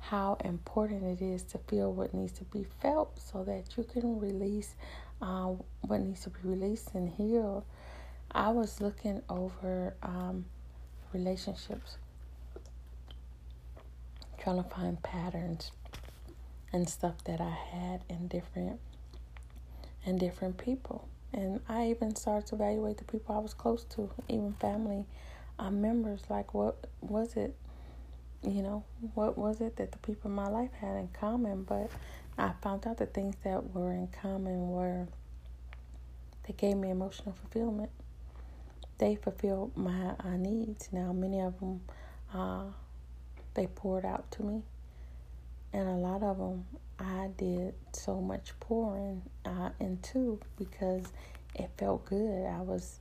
[0.00, 4.20] how important it is to feel what needs to be felt, so that you can
[4.20, 4.74] release
[5.22, 7.64] uh, what needs to be released and healed.
[8.30, 10.46] I was looking over um,
[11.12, 11.98] relationships
[14.38, 15.70] trying to find patterns
[16.72, 18.80] and stuff that I had in different
[20.04, 21.08] in different people.
[21.34, 25.04] And I even started to evaluate the people I was close to, even family
[25.58, 26.22] uh, members.
[26.30, 27.56] Like, what was it?
[28.46, 31.64] You know, what was it that the people in my life had in common?
[31.64, 31.90] But
[32.38, 35.08] I found out the things that were in common were
[36.46, 37.90] they gave me emotional fulfillment.
[38.98, 40.88] They fulfilled my uh, needs.
[40.92, 41.80] Now, many of them
[42.32, 42.64] uh,
[43.54, 44.62] they poured out to me.
[45.72, 46.66] And a lot of them
[46.98, 51.04] I did so much pouring uh, into because
[51.54, 52.46] it felt good.
[52.46, 53.00] I was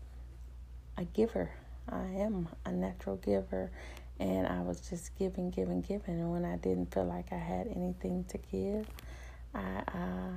[0.97, 1.51] a giver.
[1.89, 3.71] I am a natural giver.
[4.19, 6.19] And I was just giving, giving, giving.
[6.19, 8.87] And when I didn't feel like I had anything to give,
[9.53, 10.31] I uh,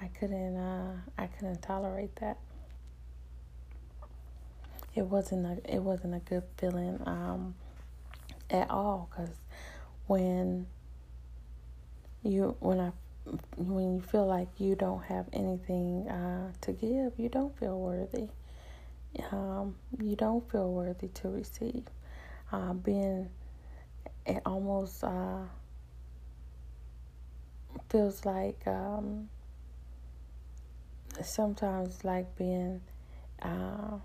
[0.00, 2.38] I couldn't uh, I couldn't tolerate that.
[4.94, 7.00] It wasn't a it wasn't a good feeling.
[7.04, 7.54] Um,
[8.50, 9.34] at all because
[10.06, 10.66] when
[12.22, 12.92] you when I
[13.56, 18.28] when you feel like you don't have anything uh, to give, you don't feel worthy.
[19.32, 21.84] Um, you don't feel worthy to receive.
[22.50, 23.28] Uh, being
[24.26, 25.42] it almost uh,
[27.88, 29.28] feels like um,
[31.22, 32.80] sometimes like being
[33.42, 33.98] uh,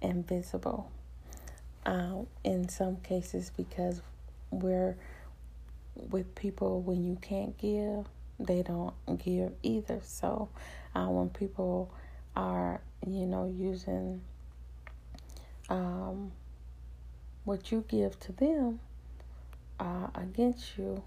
[0.00, 0.90] invisible
[1.84, 4.00] um, in some cases because
[4.50, 4.96] we're
[5.96, 8.06] with people when you can't give,
[8.38, 10.00] they don't give either.
[10.04, 10.48] So
[10.94, 11.92] uh, when people
[12.34, 14.20] are, you know, using
[15.68, 16.32] um,
[17.44, 18.80] what you give to them
[19.80, 21.02] uh, against you,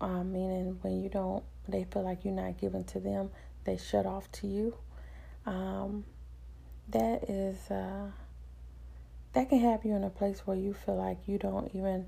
[0.00, 3.30] uh, meaning when you don't, they feel like you're not giving to them,
[3.64, 4.76] they shut off to you.
[5.46, 6.04] Um,
[6.88, 8.06] that is uh,
[9.32, 12.06] that can have you in a place where you feel like you don't even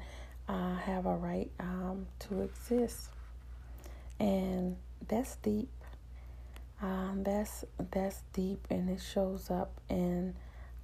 [0.48, 3.10] uh, have a right um, to exist,
[4.20, 4.76] and
[5.08, 5.70] that's deep.
[6.80, 10.34] Um, that's that's deep, and it shows up in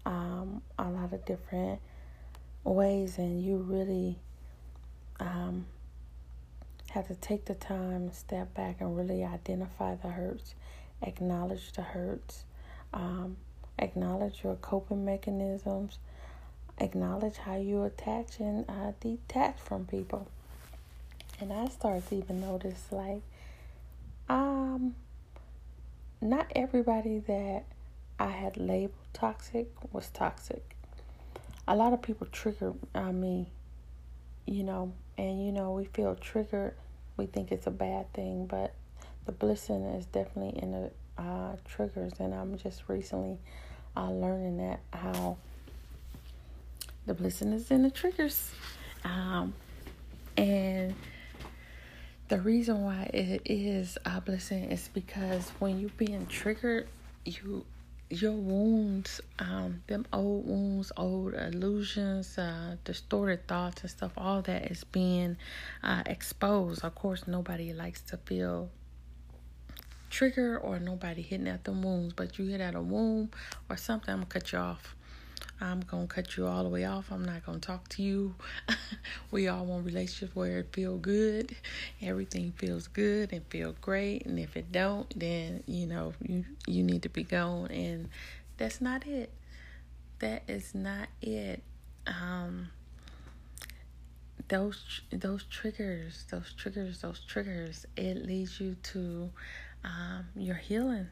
[0.06, 1.80] um, a lot of different
[2.64, 4.18] ways, and you really
[5.20, 5.66] um,
[6.90, 10.54] have to take the time, step back, and really identify the hurts,
[11.02, 12.44] acknowledge the hurts,
[12.92, 13.36] um,
[13.78, 15.98] acknowledge your coping mechanisms
[16.82, 20.26] acknowledge how you attach and uh, detach from people.
[21.40, 23.22] And I start to even notice like,
[24.28, 24.94] um,
[26.20, 27.64] not everybody that
[28.18, 30.76] I had labeled toxic was toxic.
[31.66, 33.46] A lot of people trigger uh, me,
[34.46, 36.74] you know, and you know, we feel triggered.
[37.16, 38.74] We think it's a bad thing, but
[39.26, 40.90] the blessing is definitely in the
[41.22, 43.38] uh, triggers, and I'm just recently
[43.96, 45.36] uh, learning that how
[47.06, 48.50] the blessing is in the triggers.
[49.04, 49.54] Um,
[50.36, 50.94] and
[52.28, 56.88] the reason why it is a blessing is because when you're being triggered,
[57.24, 57.64] you
[58.12, 64.70] your wounds, um, them old wounds, old illusions, uh, distorted thoughts and stuff, all that
[64.70, 65.36] is being
[65.82, 66.84] uh, exposed.
[66.84, 68.68] Of course, nobody likes to feel
[70.10, 73.30] trigger or nobody hitting at the wounds, but you hit at a wound
[73.70, 74.94] or something, I'm gonna cut you off.
[75.62, 77.12] I'm gonna cut you all the way off.
[77.12, 78.34] I'm not gonna talk to you.
[79.30, 81.54] we all want relationships where it feel good,
[82.02, 84.26] everything feels good and feel great.
[84.26, 87.70] And if it don't, then you know you you need to be gone.
[87.70, 88.08] And
[88.56, 89.32] that's not it.
[90.18, 91.62] That is not it.
[92.08, 92.70] Um,
[94.48, 97.86] those those triggers, those triggers, those triggers.
[97.96, 99.30] It leads you to
[99.84, 101.06] um, your healing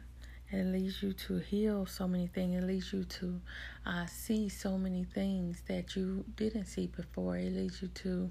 [0.53, 2.63] it leads you to heal so many things.
[2.63, 3.41] It leads you to
[3.87, 7.37] uh, see so many things that you didn't see before.
[7.37, 8.31] It leads you to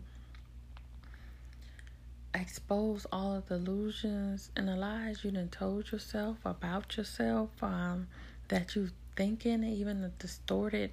[2.33, 8.07] expose all of the illusions and the lies you done told yourself about yourself um,
[8.49, 10.91] that you thinking, even the distorted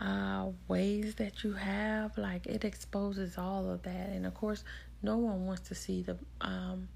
[0.00, 2.16] uh, ways that you have.
[2.16, 4.64] Like it exposes all of that, and of course,
[5.02, 6.88] no one wants to see the um,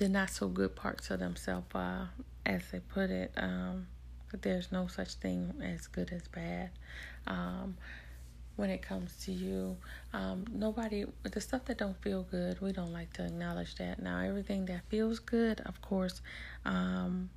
[0.00, 2.06] the not so good parts of themselves, uh,
[2.46, 3.30] as they put it.
[3.36, 3.86] Um,
[4.30, 6.70] but there's no such thing as good as bad.
[7.26, 7.76] Um,
[8.56, 9.76] when it comes to you,
[10.14, 14.02] um, nobody, the stuff that don't feel good, we don't like to acknowledge that.
[14.02, 16.22] Now, everything that feels good, of course,
[16.64, 17.28] um,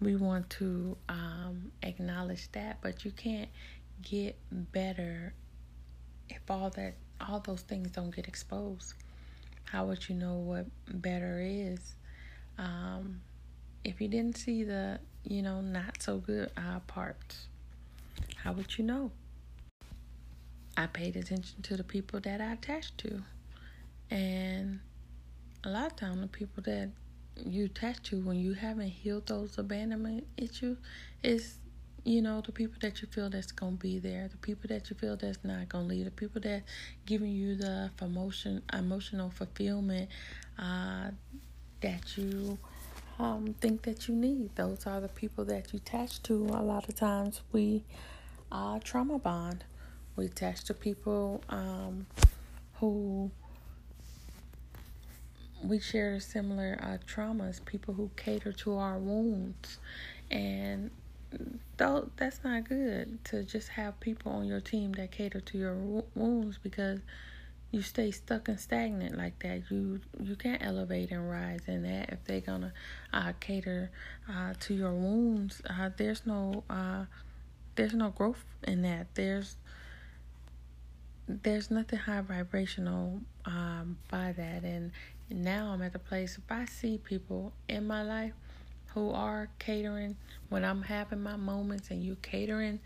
[0.00, 3.48] we want to um, acknowledge that, but you can't
[4.02, 5.32] get better
[6.28, 6.96] if all that,
[7.26, 8.92] all those things don't get exposed.
[9.64, 11.94] How would you know what better is?
[12.60, 13.22] Um,
[13.84, 17.46] if you didn't see the, you know, not so good uh, parts,
[18.36, 19.10] how would you know?
[20.76, 23.22] I paid attention to the people that I attached to.
[24.10, 24.80] And
[25.64, 26.90] a lot of times, the people that
[27.36, 30.76] you attach to when you haven't healed those abandonment issues
[31.22, 31.56] is
[32.04, 34.96] you know the people that you feel that's gonna be there the people that you
[34.96, 36.62] feel that's not gonna leave the people that
[37.06, 40.08] giving you the emotion emotional fulfillment
[40.58, 41.10] uh,
[41.80, 42.58] that you
[43.18, 44.54] um, think that you need.
[44.56, 46.34] Those are the people that you attach to.
[46.34, 47.84] A lot of times we
[48.50, 49.64] uh, trauma bond.
[50.16, 52.06] We attach to people um,
[52.74, 53.30] who
[55.62, 59.78] we share similar uh, traumas, people who cater to our wounds.
[60.30, 60.90] And
[61.76, 65.74] though that's not good to just have people on your team that cater to your
[66.14, 67.00] wounds because
[67.70, 69.62] you stay stuck and stagnant like that.
[69.70, 72.72] You you can't elevate and rise in that if they're gonna
[73.12, 73.90] uh, cater
[74.28, 75.62] uh, to your wounds.
[75.68, 77.04] Uh, there's no uh,
[77.76, 79.14] there's no growth in that.
[79.14, 79.56] There's
[81.28, 84.64] there's nothing high vibrational um, by that.
[84.64, 84.90] And
[85.30, 88.32] now I'm at the place if I see people in my life
[88.94, 90.16] who are catering
[90.48, 92.80] when I'm having my moments, and you catering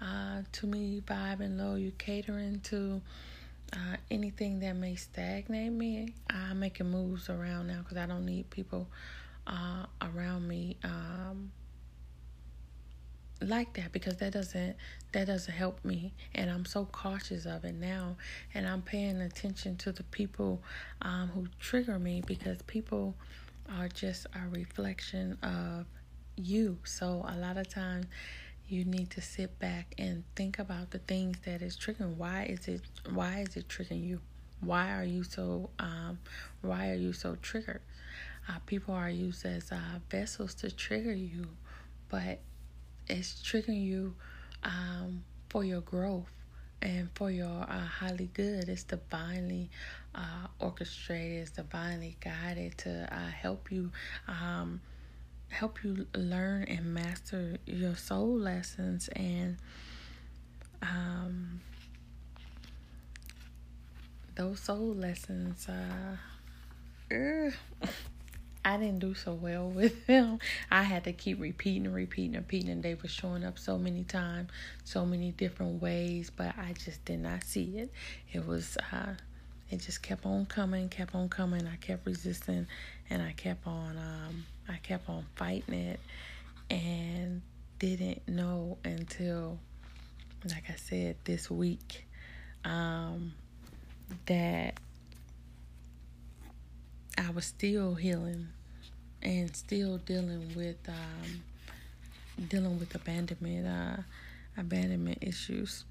[0.00, 3.00] uh, to me vibing low, you catering to
[3.72, 8.50] uh, anything that may stagnate me, I'm making moves around now because I don't need
[8.50, 8.88] people
[9.46, 11.50] uh, around me um,
[13.40, 14.76] like that because that doesn't
[15.12, 16.12] that doesn't help me.
[16.34, 18.16] And I'm so cautious of it now.
[18.54, 20.62] And I'm paying attention to the people
[21.02, 23.14] um, who trigger me because people
[23.78, 25.86] are just a reflection of
[26.36, 26.78] you.
[26.84, 28.06] So a lot of times
[28.68, 32.16] you need to sit back and think about the things that is triggering.
[32.16, 34.20] Why is it why is it triggering you?
[34.60, 36.18] Why are you so um
[36.62, 37.80] why are you so triggered?
[38.48, 39.76] Uh, people are used as uh,
[40.10, 41.46] vessels to trigger you,
[42.08, 42.40] but
[43.06, 44.14] it's triggering you
[44.62, 46.32] um, for your growth
[46.80, 48.68] and for your uh, highly good.
[48.68, 49.70] It's divinely
[50.14, 53.90] uh, orchestrated, it's divinely guided to uh, help you
[54.26, 54.80] um,
[55.48, 59.56] help you learn and master your soul lessons and
[60.82, 61.60] um,
[64.36, 66.16] those soul lessons uh,
[67.14, 67.50] uh,
[68.64, 70.40] I didn't do so well with them.
[70.70, 73.78] I had to keep repeating and repeating and repeating and they were showing up so
[73.78, 74.50] many times,
[74.84, 77.90] so many different ways, but I just did not see it.
[78.32, 79.14] It was uh
[79.70, 81.66] it just kept on coming, kept on coming.
[81.66, 82.66] I kept resisting
[83.10, 86.00] and I kept on um I kept on fighting it
[86.70, 87.42] and
[87.78, 89.58] didn't know until
[90.50, 92.06] like I said this week
[92.64, 93.32] um
[94.26, 94.78] that
[97.18, 98.48] I was still healing
[99.22, 101.42] and still dealing with um,
[102.48, 104.02] dealing with abandonment uh,
[104.56, 105.84] abandonment issues.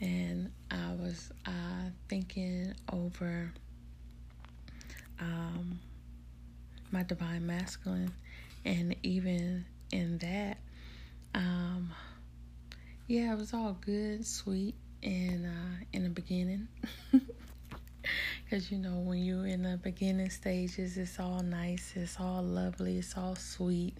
[0.00, 3.52] And I was uh, thinking over
[5.20, 5.78] um,
[6.90, 8.12] my divine masculine,
[8.64, 10.56] and even in that,
[11.34, 11.92] um,
[13.06, 16.68] yeah, it was all good, sweet, and uh, in the beginning.
[18.44, 22.98] Because you know, when you're in the beginning stages, it's all nice, it's all lovely,
[22.98, 23.96] it's all sweet.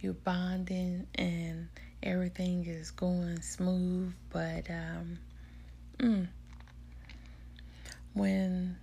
[0.00, 1.68] You're bonding, and
[2.02, 4.12] everything is going smooth.
[4.30, 5.18] But um,
[5.98, 6.28] mm,
[8.14, 8.76] when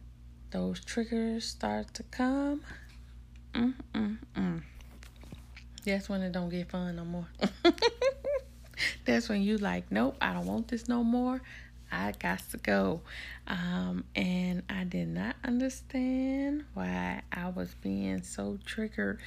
[0.51, 2.61] those triggers start to come,
[3.53, 4.61] mm, mm, mm,
[5.85, 7.27] that's when it don't get fun no more.
[9.05, 11.41] that's when you like, nope, I don't want this no more.
[11.91, 13.01] I got to go.
[13.47, 19.19] Um, and I did not understand why I was being so triggered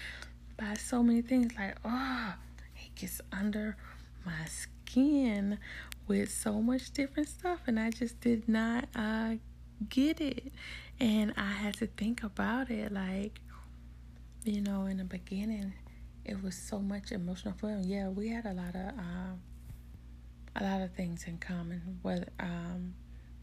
[0.56, 1.52] by so many things.
[1.56, 2.34] Like, oh,
[2.76, 3.76] it gets under
[4.26, 5.58] my skin
[6.08, 7.60] with so much different stuff.
[7.66, 9.34] And I just did not uh,
[9.88, 10.52] get it.
[10.98, 12.92] And I had to think about it.
[12.92, 13.40] Like,
[14.44, 15.74] you know, in the beginning,
[16.24, 17.82] it was so much emotional for him.
[17.84, 18.98] Yeah, we had a lot of.
[18.98, 19.34] Uh,
[20.56, 22.94] a lot of things in common, with um,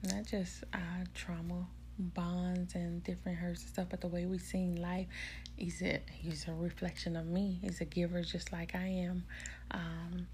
[0.04, 1.66] not just uh, trauma
[1.98, 5.08] bonds and different hurts and stuff, but the way we seen life.
[5.56, 7.60] He's a he's a reflection of me.
[7.62, 9.24] He's a giver just like I am.
[9.72, 10.28] Um,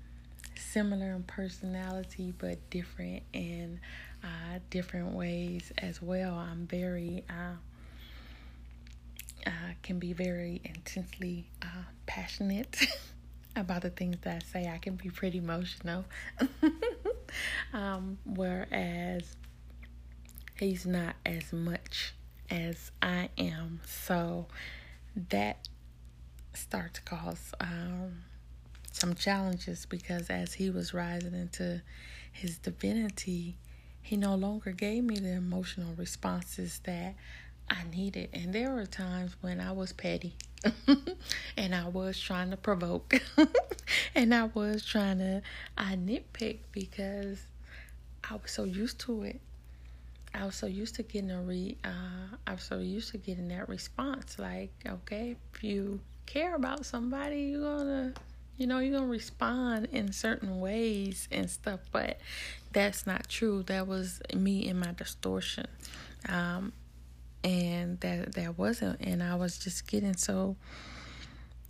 [0.56, 3.80] similar in personality, but different in
[4.24, 6.36] uh, different ways as well.
[6.36, 7.56] I'm very uh,
[9.48, 12.78] uh, can be very intensely uh, passionate.
[13.56, 14.70] about the things that I say.
[14.70, 16.06] I can be pretty emotional.
[17.74, 19.36] um, whereas
[20.58, 22.14] he's not as much
[22.50, 23.82] as I am.
[23.86, 24.48] So
[25.30, 25.68] that
[26.54, 28.24] starts to cause um,
[28.92, 31.82] some challenges because as he was rising into
[32.32, 33.56] his divinity,
[34.02, 37.16] he no longer gave me the emotional responses that
[37.70, 38.30] I needed.
[38.34, 40.36] And there were times when I was petty
[41.58, 43.22] and I was trying to provoke
[44.16, 45.42] and I was trying to
[45.78, 47.40] I nitpick because
[48.30, 49.40] I was so used to it.
[50.34, 53.50] I was so used to getting a re uh I was so used to getting
[53.50, 58.14] that response like okay if you care about somebody you're gonna
[58.62, 62.20] you know you're gonna respond in certain ways and stuff but
[62.72, 63.64] that's not true.
[63.64, 65.66] That was me in my distortion.
[66.30, 66.72] Um
[67.44, 70.58] and that that wasn't and I was just getting so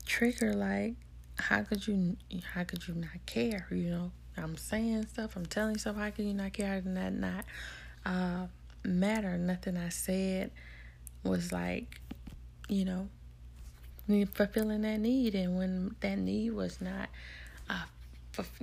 [0.06, 0.96] triggered like
[1.40, 2.18] how could you
[2.54, 4.12] how could you not care you know?
[4.36, 6.82] I'm saying stuff I'm telling stuff how could you not care?
[6.82, 7.46] Did that not
[8.06, 8.48] uh
[8.84, 9.38] matter?
[9.38, 10.52] Nothing I said
[11.24, 12.02] was like
[12.68, 13.08] you know
[14.08, 17.10] fulfilling that need and when that need was not
[17.70, 17.84] uh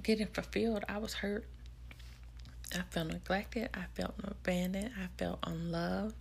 [0.02, 1.44] getting fulfilled I was hurt
[2.74, 6.14] I felt neglected I felt abandoned I felt unloved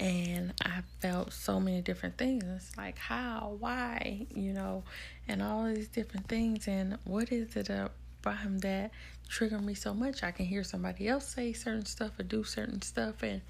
[0.00, 2.42] and I felt so many different things.
[2.56, 4.82] It's like how, why, you know,
[5.28, 6.66] and all these different things.
[6.66, 8.92] And what is it about him that
[9.28, 10.22] triggered me so much?
[10.22, 13.42] I can hear somebody else say certain stuff or do certain stuff, and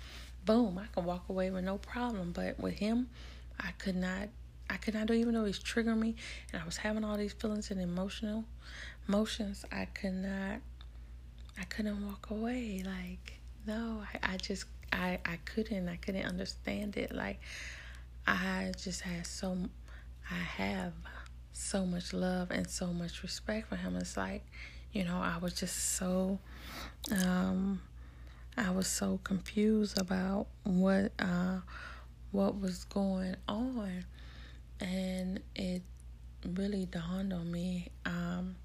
[0.44, 2.32] boom, I can walk away with no problem.
[2.32, 3.08] But with him,
[3.60, 4.28] I could not.
[4.70, 6.14] I could not do even though he's triggering me,
[6.52, 8.44] and I was having all these feelings and emotional
[9.08, 9.64] emotions.
[9.72, 10.60] I could not.
[11.58, 12.82] I couldn't walk away.
[12.86, 17.12] Like no, I, I just I I couldn't I couldn't understand it.
[17.14, 17.40] Like
[18.26, 19.56] I just had so
[20.30, 20.92] I have
[21.52, 23.96] so much love and so much respect for him.
[23.96, 24.44] It's like,
[24.92, 26.38] you know, I was just so
[27.10, 27.80] um
[28.56, 31.58] I was so confused about what uh
[32.30, 34.04] what was going on
[34.80, 35.82] and it
[36.54, 38.56] really dawned on me um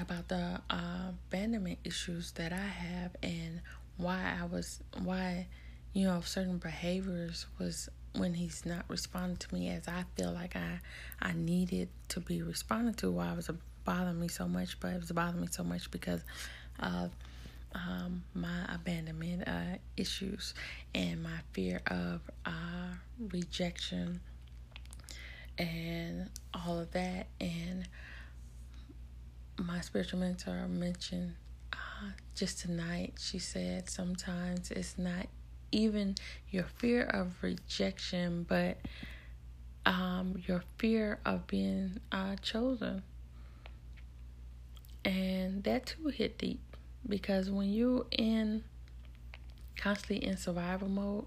[0.00, 3.60] about the uh, abandonment issues that I have and
[3.96, 5.46] why I was why
[5.92, 10.56] you know certain behaviors was when he's not responding to me as I feel like
[10.56, 10.80] I
[11.20, 13.50] I needed to be responded to why it was
[13.84, 16.22] bothering me so much but it was bothering me so much because
[16.80, 17.12] of
[17.74, 20.54] um, my abandonment uh, issues
[20.94, 22.94] and my fear of uh,
[23.32, 24.20] rejection
[25.58, 27.88] and all of that and
[29.58, 31.34] my spiritual mentor mentioned
[32.34, 35.26] just tonight, she said sometimes it's not
[35.70, 36.16] even
[36.50, 38.78] your fear of rejection, but
[39.86, 43.02] um, your fear of being uh, chosen.
[45.04, 46.73] And that too hit deep
[47.08, 48.64] because when you're in
[49.76, 51.26] constantly in survival mode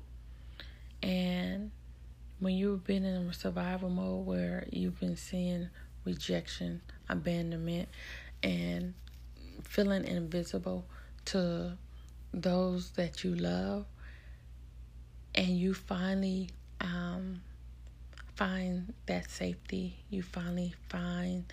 [1.03, 1.71] and
[2.39, 5.69] when you've been in survival mode where you've been seeing
[6.05, 7.89] rejection, abandonment,
[8.43, 8.93] and
[9.63, 10.85] feeling invisible
[11.25, 11.77] to
[12.33, 13.85] those that you love,
[15.35, 16.49] and you finally
[16.81, 17.41] um,
[18.35, 21.51] find that safety, you finally find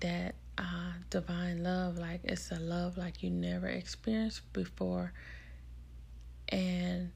[0.00, 5.12] that uh, divine love, like it's a love like you never experienced before,
[6.48, 7.12] and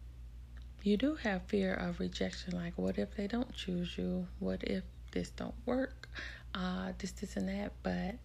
[0.82, 2.56] you do have fear of rejection.
[2.56, 4.26] Like, what if they don't choose you?
[4.38, 6.08] What if this don't work?
[6.54, 7.72] Uh, this, this, and that.
[7.82, 8.16] But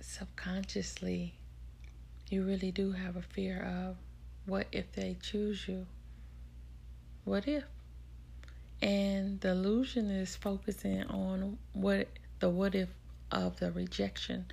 [0.00, 1.34] subconsciously,
[2.30, 3.96] you really do have a fear of
[4.46, 5.86] what if they choose you?
[7.24, 7.64] What if?
[8.80, 12.08] And the illusion is focusing on what
[12.38, 12.88] the what if
[13.30, 14.46] of the rejection,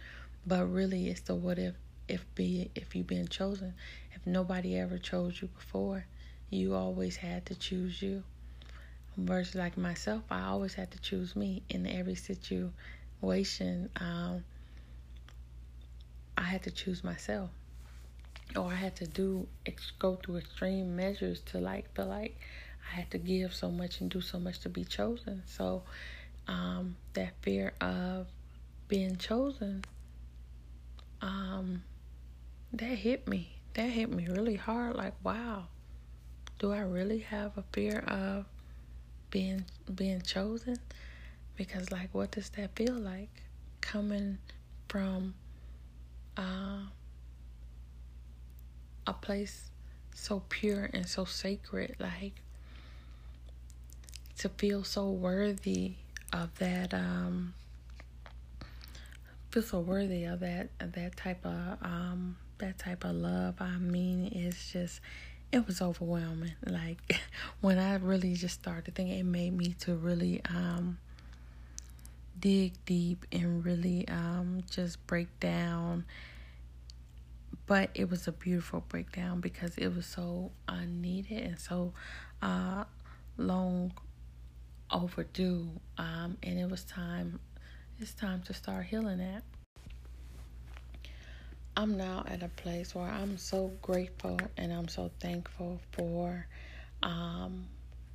[0.45, 1.76] but really it's the what if
[2.07, 3.73] if be if you've been chosen.
[4.13, 6.05] If nobody ever chose you before,
[6.49, 8.23] you always had to choose you.
[9.17, 13.89] Versus like myself, I always had to choose me in every situation.
[13.95, 14.43] Um,
[16.38, 17.49] I had to choose myself,
[18.55, 19.47] or I had to do
[19.99, 22.38] go through extreme measures to like feel like
[22.91, 25.43] I had to give so much and do so much to be chosen.
[25.45, 25.84] So
[26.47, 28.28] um, that fear of
[28.88, 29.83] being chosen,
[31.21, 31.83] um,
[32.73, 33.57] that hit me.
[33.73, 34.95] That hit me really hard.
[34.95, 35.65] Like, wow,
[36.59, 38.45] do I really have a fear of
[39.29, 40.77] being being chosen?
[41.55, 43.29] Because like what does that feel like?
[43.81, 44.39] Coming
[44.88, 45.36] from
[46.38, 46.79] uh,
[49.07, 49.69] a place
[50.13, 52.41] so pure and so sacred, like
[54.38, 55.95] to feel so worthy
[56.33, 57.53] of that um
[59.56, 63.56] feel so worthy of that that type of um that type of love.
[63.62, 64.99] I mean it's just
[65.53, 66.51] it was overwhelming.
[66.68, 67.22] Like
[67.62, 70.97] when I really just started thinking, it made me to really um,
[72.38, 76.03] dig deep and really um, just break down.
[77.66, 81.93] But it was a beautiful breakdown because it was so unneeded and so
[82.41, 82.84] uh,
[83.38, 83.93] long
[84.91, 85.70] overdue.
[85.97, 87.39] Um, and it was time.
[87.98, 89.43] It's time to start healing that.
[91.78, 96.46] I'm now at a place where I'm so grateful and I'm so thankful for
[97.04, 97.68] um,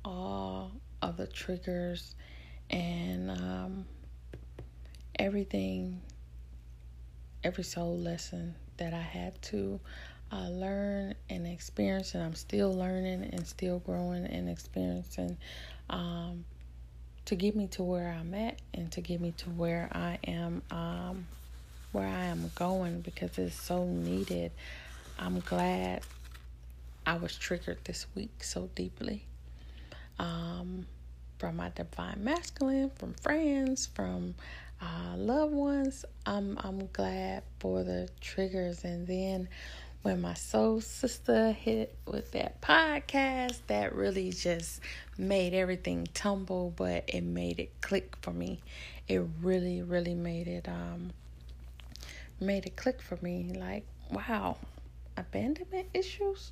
[0.05, 0.71] all
[1.01, 2.13] of the triggers
[2.69, 3.85] and um,
[5.17, 5.99] everything,
[7.43, 9.79] every soul lesson that I had to
[10.31, 15.37] uh, learn and experience, and I'm still learning and still growing and experiencing
[15.89, 16.45] um,
[17.25, 20.61] to get me to where I'm at and to get me to where I am
[20.71, 21.27] um,
[21.91, 24.51] where I am going because it's so needed.
[25.19, 26.01] I'm glad
[27.05, 29.25] I was triggered this week so deeply.
[30.19, 30.85] Um,
[31.37, 34.35] from my divine masculine, from friends, from
[34.81, 36.05] uh, loved ones.
[36.25, 38.83] I'm I'm glad for the triggers.
[38.83, 39.49] And then
[40.01, 44.81] when my soul sister hit with that podcast, that really just
[45.17, 48.59] made everything tumble, but it made it click for me.
[49.07, 51.11] It really, really made it um
[52.39, 54.57] made it click for me like, wow,
[55.17, 56.51] abandonment issues?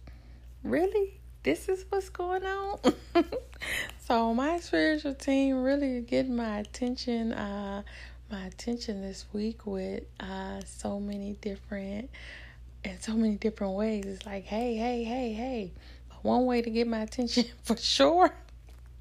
[0.63, 1.19] Really?
[1.41, 2.79] This is what's going on?
[4.05, 7.81] so my spiritual team really getting my attention, uh,
[8.29, 12.11] my attention this week with uh so many different
[12.83, 14.05] in so many different ways.
[14.05, 15.71] It's like, hey, hey, hey, hey.
[16.09, 18.33] But one way to get my attention for sure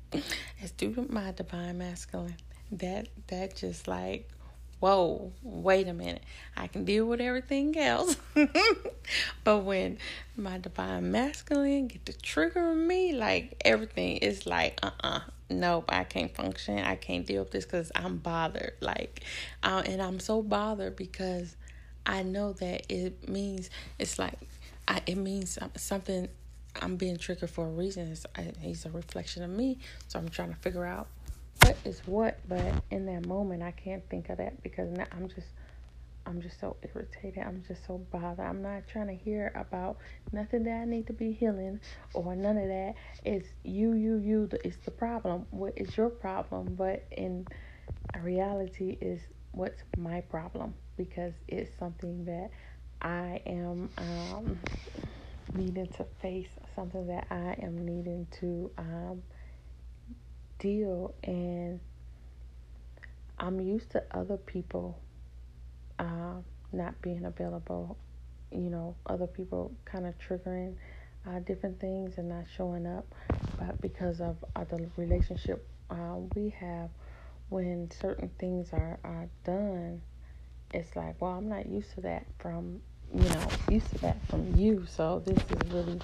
[0.12, 2.36] is through my divine masculine.
[2.72, 4.28] That that just like
[4.80, 6.22] whoa, wait a minute.
[6.56, 8.16] I can deal with everything else.
[9.44, 9.98] but when
[10.36, 15.20] my divine masculine get to trigger me, like everything is like, uh uh-uh, uh
[15.50, 16.78] nope, I can't function.
[16.78, 18.74] I can't deal with this because I'm bothered.
[18.80, 19.22] Like,
[19.62, 21.56] uh, and I'm so bothered because
[22.08, 24.38] I know that it means, it's like,
[24.88, 26.28] I, it means something.
[26.80, 28.10] I'm being triggered for a reason.
[28.10, 29.78] It's, I, a reflection of me.
[30.08, 31.06] So I'm trying to figure out
[31.62, 35.28] what is what, but in that moment I can't think of that because now I'm
[35.28, 35.48] just
[36.24, 37.42] I'm just so irritated.
[37.42, 38.40] I'm just so bothered.
[38.40, 39.96] I'm not trying to hear about
[40.30, 41.80] nothing that I need to be healing
[42.12, 42.94] or none of that.
[43.24, 44.48] It's you, you, you.
[44.62, 45.46] It's the problem.
[45.50, 46.74] What is your problem?
[46.74, 47.46] But in
[48.20, 49.20] reality, is
[49.52, 52.50] what's my problem because it's something that
[53.00, 54.60] I am um,
[55.54, 56.50] needing to face.
[56.74, 59.22] Something that I am needing to um,
[60.58, 61.80] deal and
[63.38, 64.98] I'm used to other people
[65.98, 66.34] uh,
[66.72, 67.96] not being available,
[68.52, 70.74] you know, other people kind of triggering
[71.26, 73.06] uh, different things and not showing up,
[73.58, 76.90] but because of uh, the relationship uh, we have,
[77.48, 80.02] when certain things are, are done,
[80.72, 82.80] it's like, well, I'm not used to that from
[83.14, 84.84] you know used to that from you.
[84.86, 86.00] So this is really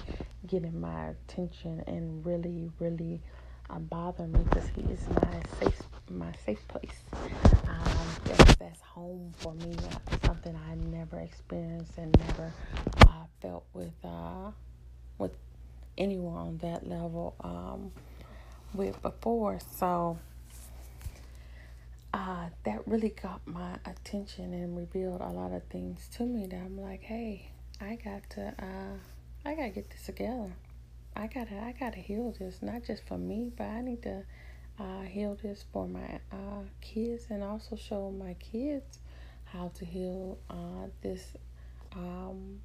[0.47, 3.21] getting my attention and really, really
[3.69, 7.01] uh, bother me because he is my safe my safe place.
[7.67, 9.75] Um, that's, that's home for me.
[9.91, 12.53] Uh, something I never experienced and never
[13.07, 14.51] uh, felt with uh,
[15.17, 15.31] with
[15.97, 17.91] anyone on that level um,
[18.73, 19.59] with before.
[19.77, 20.19] So
[22.15, 26.55] uh, that really got my attention and revealed a lot of things to me that
[26.55, 27.51] I'm like, hey,
[27.81, 30.53] I got to, uh, I gotta get this together.
[31.13, 34.23] I gotta, I gotta heal this, not just for me, but I need to
[34.79, 38.99] uh, heal this for my uh, kids and also show my kids
[39.43, 41.33] how to heal uh, this,
[41.97, 42.61] um,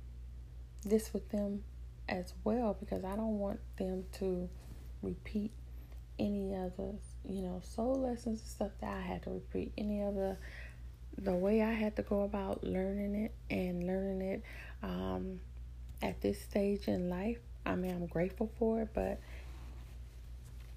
[0.85, 1.65] this with them
[2.09, 4.49] as well because I don't want them to
[5.03, 5.51] repeat
[6.21, 6.95] any of the
[7.29, 10.37] you know soul lessons and stuff that I had to repeat any of the
[11.19, 14.43] the way I had to go about learning it and learning it
[14.83, 15.41] um,
[16.01, 17.39] at this stage in life.
[17.67, 19.19] I mean, I'm grateful for it, but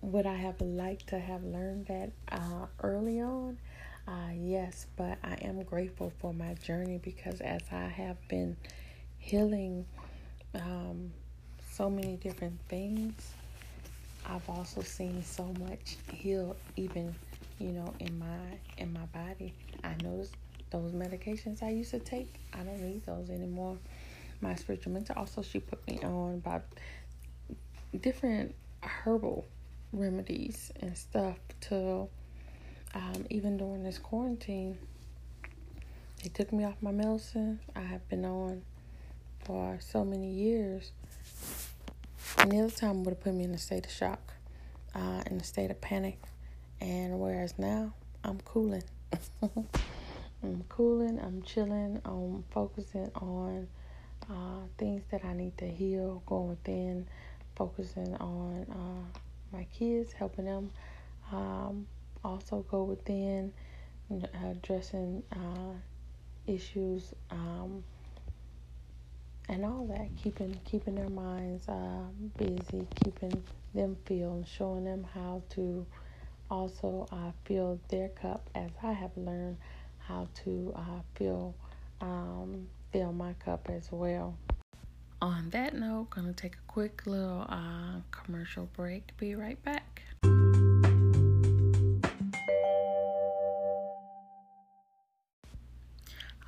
[0.01, 3.57] would I have liked to have learned that uh, early on?
[4.05, 8.57] Uh, yes, but I am grateful for my journey because as I have been
[9.17, 9.85] healing
[10.55, 11.13] um,
[11.71, 13.33] so many different things.
[14.25, 17.13] I've also seen so much heal even,
[17.59, 19.53] you know, in my in my body.
[19.83, 20.35] I noticed
[20.69, 23.77] those medications I used to take, I don't need those anymore.
[24.41, 26.63] My spiritual mentor also she put me on about
[28.01, 29.45] different herbal
[29.91, 32.07] remedies and stuff to
[32.95, 34.77] um, even during this quarantine.
[36.21, 37.59] They took me off my medicine.
[37.75, 38.63] I have been on
[39.45, 40.91] for so many years
[42.39, 44.33] any other time would have put me in a state of shock,
[44.95, 46.19] uh, in a state of panic.
[46.81, 48.83] And whereas now, I'm cooling.
[49.41, 53.67] I'm cooling, I'm chilling, I'm focusing on
[54.29, 57.07] uh, things that I need to heal, going within,
[57.55, 59.19] focusing on uh,
[59.55, 60.71] my kids, helping them
[61.31, 61.87] um,
[62.23, 63.53] also go within,
[64.51, 65.73] addressing uh,
[66.45, 67.83] issues um,
[69.49, 72.03] and all that keeping keeping their minds uh,
[72.37, 75.85] busy keeping them filled showing them how to
[76.49, 79.57] also uh, fill their cup as i have learned
[80.07, 81.55] how to uh, fill
[82.01, 84.37] um, fill my cup as well.
[85.21, 89.15] On that note gonna take a quick little uh, commercial break.
[89.17, 90.03] Be right back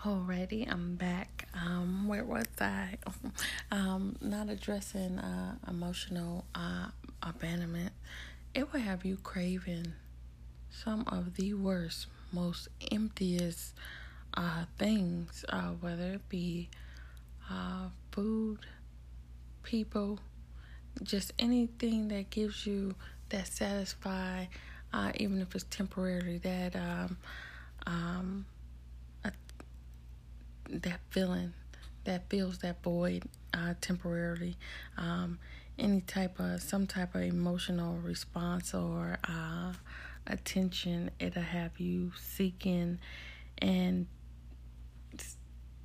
[0.05, 1.47] Alrighty, I'm back.
[1.55, 2.99] Um, where was I?
[3.71, 6.89] um, not addressing uh, emotional uh,
[7.23, 7.91] abandonment.
[8.53, 9.93] It will have you craving
[10.69, 13.73] some of the worst, most emptiest
[14.35, 16.69] uh, things, uh, whether it be
[17.49, 18.59] uh, food,
[19.63, 20.19] people,
[21.01, 22.93] just anything that gives you
[23.29, 24.45] that satisfy,
[24.93, 27.17] uh, even if it's temporary, that um,
[27.87, 28.45] um,
[30.69, 31.53] that feeling
[32.05, 34.55] that fills that void uh, temporarily.
[34.97, 35.39] Um,
[35.77, 39.73] any type of some type of emotional response or uh,
[40.27, 42.99] attention, it'll have you seeking
[43.57, 44.07] and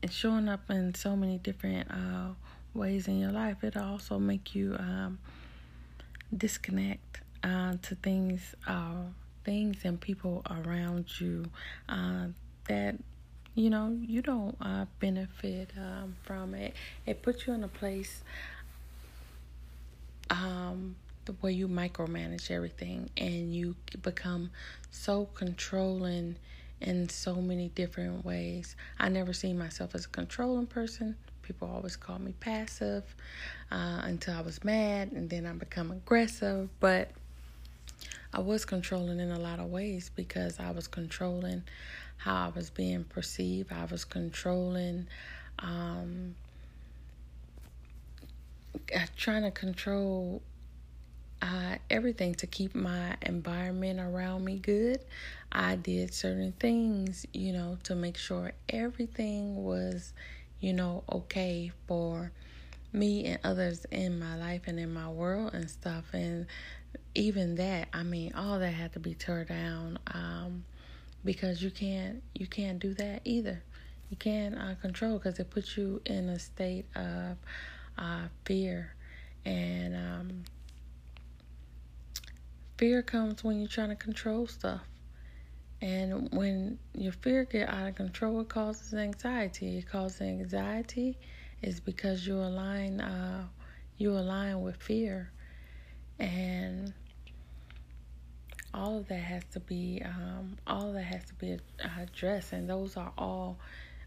[0.08, 2.30] showing up in so many different uh,
[2.72, 3.64] ways in your life.
[3.64, 5.18] It'll also make you um,
[6.34, 9.04] disconnect uh, to things, uh,
[9.44, 11.46] things and people around you
[11.88, 12.26] uh,
[12.68, 12.96] that
[13.60, 16.74] you know you don't uh, benefit um, from it.
[17.04, 18.22] It puts you in a place
[20.30, 20.96] um,
[21.40, 24.50] where you micromanage everything and you become
[24.90, 26.36] so controlling
[26.80, 28.76] in so many different ways.
[28.98, 31.16] I never seen myself as a controlling person.
[31.42, 33.04] People always call me passive
[33.70, 36.68] uh, until i was mad and then i become aggressive.
[36.80, 37.10] But
[38.32, 41.64] i was controlling in a lot of ways because i was controlling
[42.20, 43.72] how I was being perceived.
[43.72, 45.06] I was controlling,
[45.58, 46.34] um,
[48.94, 50.42] uh, trying to control
[51.42, 55.00] uh, everything to keep my environment around me good.
[55.50, 60.12] I did certain things, you know, to make sure everything was,
[60.60, 62.32] you know, okay for
[62.92, 66.04] me and others in my life and in my world and stuff.
[66.12, 66.46] And
[67.14, 69.98] even that, I mean, all that had to be turned down.
[70.12, 70.64] Um,
[71.24, 73.62] because you can't you can't do that either.
[74.10, 77.36] You can't uh, control because it puts you in a state of
[77.98, 78.94] uh, fear
[79.44, 80.44] And um,
[82.78, 84.82] fear comes when you're trying to control stuff.
[85.82, 89.78] And when your fear get out of control, it causes anxiety.
[89.78, 91.18] It causes anxiety
[91.62, 93.46] is because you align uh,
[93.96, 95.32] you align with fear,
[96.18, 96.92] and
[98.72, 101.58] all of that has to be um, all that has to be
[101.98, 103.58] addressed, and those are all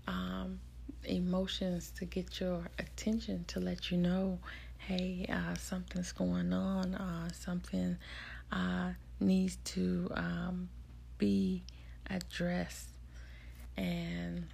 [0.07, 0.59] um,
[1.05, 4.39] emotions to get your attention to let you know,
[4.77, 7.97] hey, uh, something's going on, uh, something
[8.51, 10.69] uh, needs to um,
[11.17, 11.63] be
[12.09, 12.89] addressed,
[13.77, 14.45] and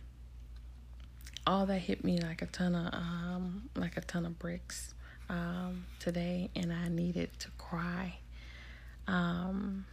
[1.45, 4.93] all that hit me like a ton of um, like a ton of bricks
[5.29, 8.17] um, today, and I needed to cry.
[9.07, 9.85] Um,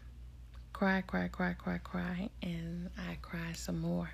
[0.77, 4.11] cry, cry, cry, cry, cry, and I cry some more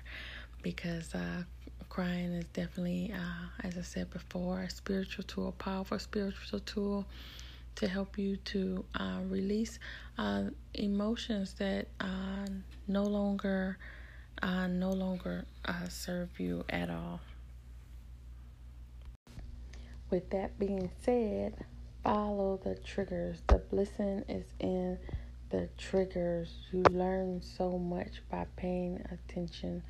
[0.61, 1.43] because uh,
[1.89, 7.05] crying is definitely, uh, as I said before, a spiritual tool, a powerful spiritual tool
[7.75, 9.77] to help you to uh, release
[10.17, 10.43] uh,
[10.73, 12.47] emotions that uh,
[12.87, 13.77] no longer
[14.41, 15.43] uh, no longer
[15.89, 17.19] serve you at all.
[20.09, 21.65] With that being said,
[22.05, 23.41] follow the triggers.
[23.47, 24.97] The blessing is in
[25.53, 26.51] the triggers.
[26.71, 29.83] You learn so much by paying attention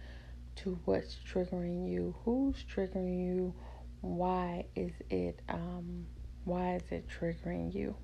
[0.57, 3.53] to what's triggering you, who's triggering you,
[4.01, 6.05] why is it um,
[6.43, 7.95] why is it triggering you?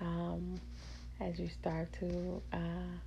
[0.00, 0.56] Um,
[1.20, 2.98] as you start to uh,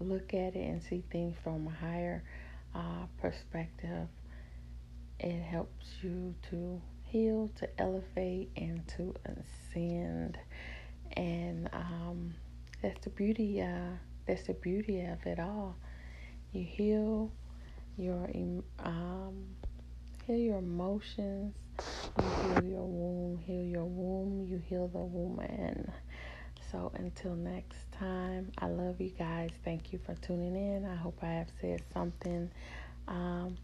[0.00, 2.24] look at it and see things from a higher
[2.74, 4.08] uh, perspective,
[5.20, 10.36] it helps you to heal, to elevate, and to ascend.
[11.16, 12.34] And um,
[12.82, 13.62] that's the beauty.
[13.62, 15.76] Uh, that's the beauty of it all.
[16.52, 17.30] You heal
[17.96, 18.28] your
[18.80, 19.46] um,
[20.26, 21.54] heal your emotions.
[22.18, 23.38] You heal your womb.
[23.38, 24.46] Heal your womb.
[24.48, 25.90] You heal the woman.
[26.70, 29.50] So until next time, I love you guys.
[29.64, 30.86] Thank you for tuning in.
[30.86, 32.50] I hope I have said something,
[33.08, 33.56] um,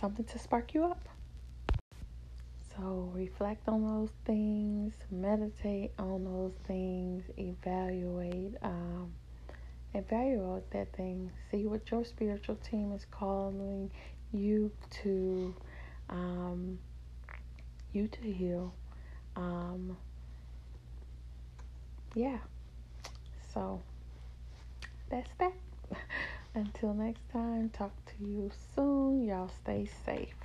[0.00, 1.08] something to spark you up.
[2.80, 9.12] So reflect on those things, meditate on those things, evaluate, um,
[9.92, 11.30] evaluate that thing.
[11.50, 13.90] See what your spiritual team is calling
[14.32, 14.70] you
[15.02, 15.54] to,
[16.08, 16.78] um,
[17.92, 18.72] you to heal.
[19.36, 19.98] Um,
[22.14, 22.38] yeah.
[23.52, 23.82] So
[25.10, 25.52] that's that.
[26.54, 29.26] Until next time, talk to you soon.
[29.26, 30.39] Y'all stay safe.